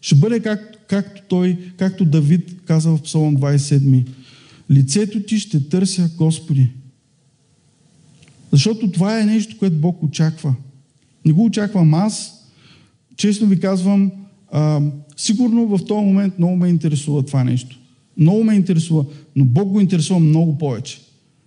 Ще 0.00 0.14
бъде 0.14 0.40
как, 0.40 0.86
както 0.88 1.22
той, 1.28 1.58
както 1.76 2.04
Давид 2.04 2.64
каза 2.64 2.90
в 2.90 3.02
Псалом 3.02 3.36
27. 3.36 4.06
Лицето 4.70 5.20
ти 5.20 5.38
ще 5.38 5.68
търся, 5.68 6.10
Господи. 6.16 6.68
Защото 8.52 8.90
това 8.90 9.20
е 9.20 9.24
нещо, 9.24 9.58
което 9.58 9.76
Бог 9.76 10.02
очаква. 10.02 10.54
Не 11.24 11.32
го 11.32 11.44
очаквам 11.44 11.94
аз. 11.94 12.44
Честно 13.16 13.46
ви 13.46 13.60
казвам, 13.60 14.12
а, 14.52 14.80
сигурно 15.16 15.66
в 15.66 15.84
този 15.86 16.04
момент 16.04 16.38
много 16.38 16.56
ме 16.56 16.68
интересува 16.68 17.22
това 17.22 17.44
нещо. 17.44 17.78
Много 18.16 18.44
ме 18.44 18.54
интересува, 18.54 19.04
но 19.36 19.44
Бог 19.44 19.68
го 19.68 19.80
интересува 19.80 20.20
много 20.20 20.58
повече. 20.58 21.03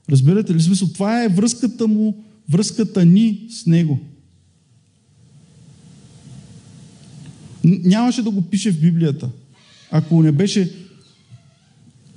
Разбирате 0.09 0.53
ли 0.53 0.61
смисъл? 0.61 0.87
Това 0.87 1.23
е 1.23 1.29
връзката 1.29 1.87
му, 1.87 2.23
връзката 2.49 3.05
ни 3.05 3.47
с 3.49 3.65
Него. 3.65 3.99
Нямаше 7.63 8.23
да 8.23 8.31
го 8.31 8.41
пише 8.41 8.71
в 8.71 8.81
Библията, 8.81 9.29
ако 9.91 10.23
не 10.23 10.31
беше 10.31 10.71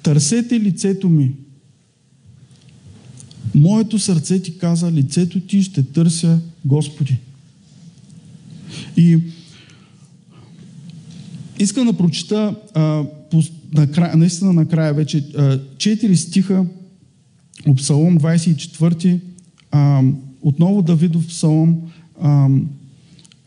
Търсете 0.02 0.60
лицето 0.60 1.08
ми. 1.08 1.32
Моето 3.54 3.98
сърце 3.98 4.42
ти 4.42 4.58
каза, 4.58 4.92
лицето 4.92 5.40
ти 5.40 5.62
ще 5.62 5.82
търся 5.82 6.40
Господи. 6.64 7.18
И 8.96 9.18
искам 11.58 11.86
да 11.86 11.92
прочита 11.92 12.54
а, 12.74 13.04
по, 13.30 13.42
накрая, 13.72 14.16
наистина 14.16 14.52
накрая 14.52 14.94
вече 14.94 15.18
а, 15.36 15.60
четири 15.78 16.16
стиха 16.16 16.66
от 17.66 17.76
Псалом 17.76 18.18
24, 18.18 19.20
а, 19.70 20.02
отново 20.42 20.82
Давидов 20.82 21.26
псалом, 21.26 21.76
а, 22.20 22.48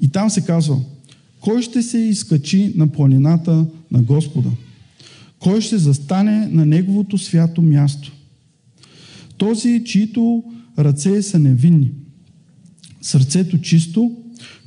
и 0.02 0.10
там 0.10 0.30
се 0.30 0.42
казва, 0.42 0.80
кой 1.40 1.62
ще 1.62 1.82
се 1.82 1.98
изкачи 1.98 2.74
на 2.76 2.88
планината 2.88 3.66
на 3.92 4.02
Господа? 4.02 4.50
Кой 5.40 5.62
ще 5.62 5.78
застане 5.78 6.48
на 6.48 6.66
неговото 6.66 7.18
свято 7.18 7.62
място? 7.62 8.12
Този, 9.38 9.84
чието 9.86 10.44
ръце 10.80 11.22
са 11.22 11.40
невинни, 11.40 11.92
сърцето 13.02 13.62
чисто, 13.62 14.12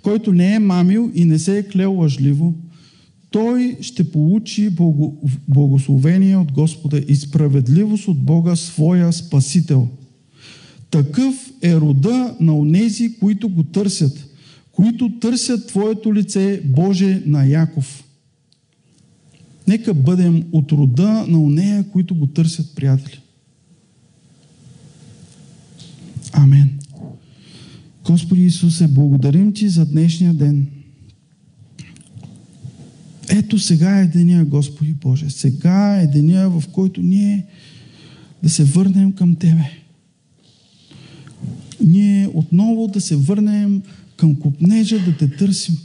който 0.02 0.32
не 0.32 0.54
е 0.54 0.58
мамил 0.58 1.10
и 1.14 1.24
не 1.24 1.38
се 1.38 1.58
е 1.58 1.68
клел 1.68 1.94
лъжливо, 1.94 2.54
той 3.36 3.76
ще 3.80 4.12
получи 4.12 4.70
благословение 5.48 6.36
от 6.36 6.52
Господа 6.52 6.98
и 7.08 7.16
справедливост 7.16 8.08
от 8.08 8.18
Бога, 8.18 8.56
своя 8.56 9.12
Спасител. 9.12 9.88
Такъв 10.90 11.52
е 11.62 11.76
рода 11.76 12.36
на 12.40 12.58
онези, 12.58 13.16
които 13.18 13.48
го 13.48 13.62
търсят, 13.62 14.28
които 14.72 15.18
търсят 15.20 15.66
Твоето 15.66 16.14
лице, 16.14 16.62
Боже 16.64 17.22
на 17.26 17.46
Яков. 17.46 18.04
Нека 19.68 19.94
бъдем 19.94 20.44
от 20.52 20.72
рода 20.72 21.24
на 21.28 21.42
онея, 21.42 21.84
които 21.92 22.14
го 22.14 22.26
търсят, 22.26 22.74
приятели. 22.74 23.20
Амен. 26.32 26.78
Господи 28.04 28.44
Исусе, 28.44 28.88
благодарим 28.88 29.52
Ти 29.52 29.68
за 29.68 29.86
днешния 29.86 30.34
ден. 30.34 30.75
Ето 33.38 33.58
сега 33.58 33.98
е 33.98 34.06
деня, 34.06 34.44
Господи 34.44 34.92
Боже. 34.92 35.30
Сега 35.30 35.96
е 35.96 36.06
деня, 36.06 36.50
в 36.50 36.68
който 36.72 37.02
ние 37.02 37.46
да 38.42 38.48
се 38.48 38.64
върнем 38.64 39.12
към 39.12 39.34
Тебе. 39.34 39.70
Ние 41.84 42.28
отново 42.34 42.88
да 42.88 43.00
се 43.00 43.16
върнем 43.16 43.82
към 44.16 44.34
купнежа 44.34 45.04
да 45.04 45.16
те 45.16 45.36
търсим. 45.36 45.78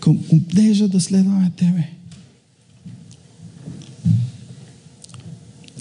Към 0.00 0.18
купнежа 0.24 0.88
да 0.88 1.00
следваме 1.00 1.52
Тебе. 1.56 1.88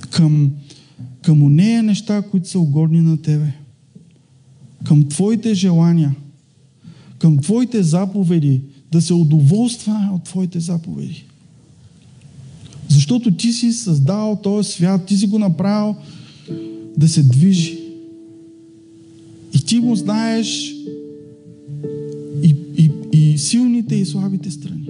Към, 0.10 0.52
към 1.22 1.44
онея 1.44 1.84
неща, 1.84 2.22
които 2.22 2.50
са 2.50 2.60
угодни 2.60 3.02
на 3.02 3.22
Тебе. 3.22 3.54
Към 4.84 5.10
Твоите 5.10 5.54
желания. 5.54 6.16
Към 7.20 7.38
Твоите 7.38 7.84
заповеди, 7.84 8.62
да 8.92 9.02
се 9.02 9.14
удоволства 9.14 10.10
от 10.14 10.24
Твоите 10.24 10.60
заповеди. 10.60 11.26
Защото 12.90 13.32
Ти 13.32 13.54
си 13.54 13.74
създал 13.74 14.40
този 14.44 14.72
свят, 14.72 15.06
Ти 15.06 15.18
си 15.18 15.28
го 15.28 15.40
направил 15.40 15.96
да 16.98 17.08
се 17.08 17.24
движи. 17.24 17.80
И 19.56 19.62
Ти 19.66 19.80
го 19.80 19.96
знаеш 19.96 20.74
и, 22.44 22.56
и, 22.78 22.92
и 23.14 23.38
силните 23.38 23.96
и 23.96 24.06
слабите 24.06 24.52
страни. 24.52 24.90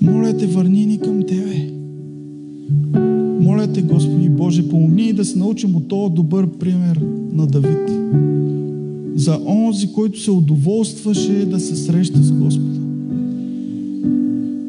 Моля 0.00 0.36
те, 0.36 0.46
върни 0.46 0.86
ни 0.86 0.98
към 0.98 1.22
Тебе. 1.22 1.70
Моля 3.40 3.72
те, 3.72 3.82
Господи 3.82 4.28
Боже, 4.28 4.68
помогни 4.68 5.12
да 5.12 5.24
се 5.24 5.38
научим 5.38 5.76
от 5.76 5.88
този 5.88 6.14
добър 6.14 6.58
пример 6.58 7.00
на 7.32 7.46
Давид 7.46 7.90
за 9.24 9.40
онзи, 9.46 9.92
който 9.92 10.20
се 10.20 10.30
удоволстваше 10.30 11.46
да 11.50 11.60
се 11.60 11.76
среща 11.76 12.22
с 12.22 12.32
Господа. 12.32 12.80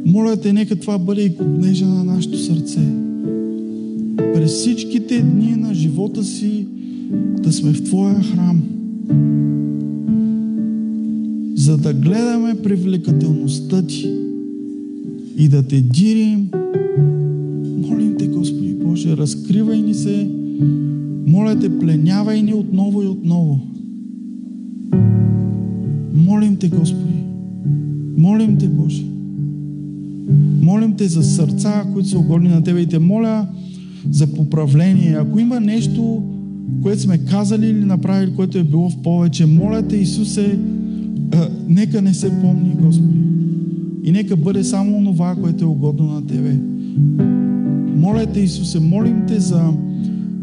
Моля 0.06 0.38
те, 0.38 0.54
нека 0.54 0.76
това 0.76 0.98
бъде 0.98 1.22
и 1.22 1.36
купнежа 1.36 1.86
на 1.86 2.04
нашето 2.04 2.38
сърце. 2.38 2.80
През 4.18 4.52
всичките 4.52 5.22
дни 5.22 5.56
на 5.56 5.74
живота 5.74 6.24
си 6.24 6.68
да 7.44 7.54
сме 7.54 7.74
в 7.74 7.84
Твоя 7.84 8.24
храм, 8.24 8.62
за 11.56 11.78
да 11.78 11.94
гледаме 11.94 12.56
привлекателността 12.64 13.82
Ти 13.82 14.14
и 15.38 15.48
да 15.48 15.64
Те 15.64 15.82
дирим. 15.82 16.50
Молим 17.78 18.16
Те, 18.20 18.28
Господи 18.28 18.74
Боже, 18.74 19.18
разкривай 19.18 19.82
ни 19.82 19.94
се, 19.94 20.30
моля 21.28 21.60
Те, 21.60 21.80
пленявай 21.80 22.42
ни 22.42 22.54
отново 22.54 23.04
и 23.04 23.08
отново– 23.08 23.60
Молим 26.36 26.56
Те, 26.56 26.68
Господи. 26.68 27.24
Молим 28.18 28.58
Те, 28.58 28.68
Боже. 28.68 29.04
Молим 30.62 30.94
Те 30.94 31.08
за 31.08 31.24
сърца, 31.24 31.86
които 31.94 32.10
са 32.10 32.20
угодни 32.20 32.50
на 32.50 32.64
Тебе 32.64 32.80
и 32.80 32.86
Те 32.86 33.00
моля 33.00 33.48
за 34.12 34.28
поправление. 34.28 35.18
Ако 35.20 35.40
има 35.40 35.60
нещо, 35.60 36.24
което 36.82 37.02
сме 37.02 37.18
казали 37.18 37.68
или 37.68 37.86
направили, 37.86 38.36
което 38.36 38.58
е 38.58 38.64
било 38.64 38.90
в 38.90 38.98
повече, 38.98 39.46
моля 39.46 39.82
Те, 39.82 39.96
Исусе, 39.98 40.60
а, 41.34 41.48
нека 41.68 42.02
не 42.02 42.14
се 42.14 42.30
помни, 42.42 42.76
Господи. 42.82 43.20
И 44.04 44.12
нека 44.12 44.36
бъде 44.36 44.64
само 44.64 45.04
това, 45.04 45.36
което 45.36 45.64
е 45.64 45.68
угодно 45.68 46.06
на 46.06 46.28
Тебе. 46.28 46.60
Моля 47.98 48.26
те, 48.26 48.40
Исусе, 48.40 48.80
молим 48.80 49.24
те 49.28 49.40
за, 49.40 49.74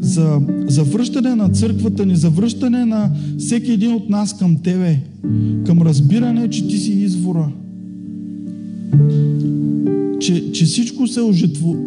за, 0.03 0.41
за 0.69 0.85
връщане 0.85 1.35
на 1.35 1.49
църквата 1.49 2.07
ни, 2.07 2.17
за 2.17 2.31
връщане 2.31 2.85
на 2.85 3.11
всеки 3.39 3.73
един 3.73 3.93
от 3.93 4.11
нас 4.11 4.39
към 4.39 4.57
Тебе, 4.57 4.99
към 5.67 5.83
разбиране, 5.83 6.51
че 6.51 6.69
Ти 6.69 6.79
си 6.79 6.93
извора. 6.93 7.53
Че, 10.21 10.53
че 10.53 10.65
всичко 10.65 11.07
се 11.07 11.21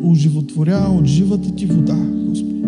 оживотворява 0.04 0.98
от 0.98 1.06
живата 1.06 1.56
Ти 1.56 1.66
вода, 1.66 1.98
Господи. 2.30 2.62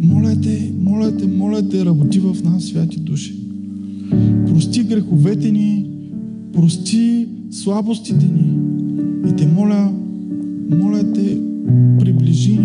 Моля 0.00 0.40
те, 0.42 0.72
моля 0.78 1.16
те, 1.16 1.26
моля 1.26 1.68
те, 1.68 1.84
работи 1.84 2.20
в 2.20 2.36
нас, 2.44 2.64
святи 2.64 3.00
души. 3.00 3.34
Прости 4.46 4.82
греховете 4.82 5.50
ни, 5.50 5.86
прости 6.52 7.28
слабостите 7.50 8.26
ни. 8.26 8.58
И 9.30 9.36
те 9.36 9.46
моля, 9.46 9.92
моля 10.70 11.12
те, 11.12 11.38
приближи 11.98 12.58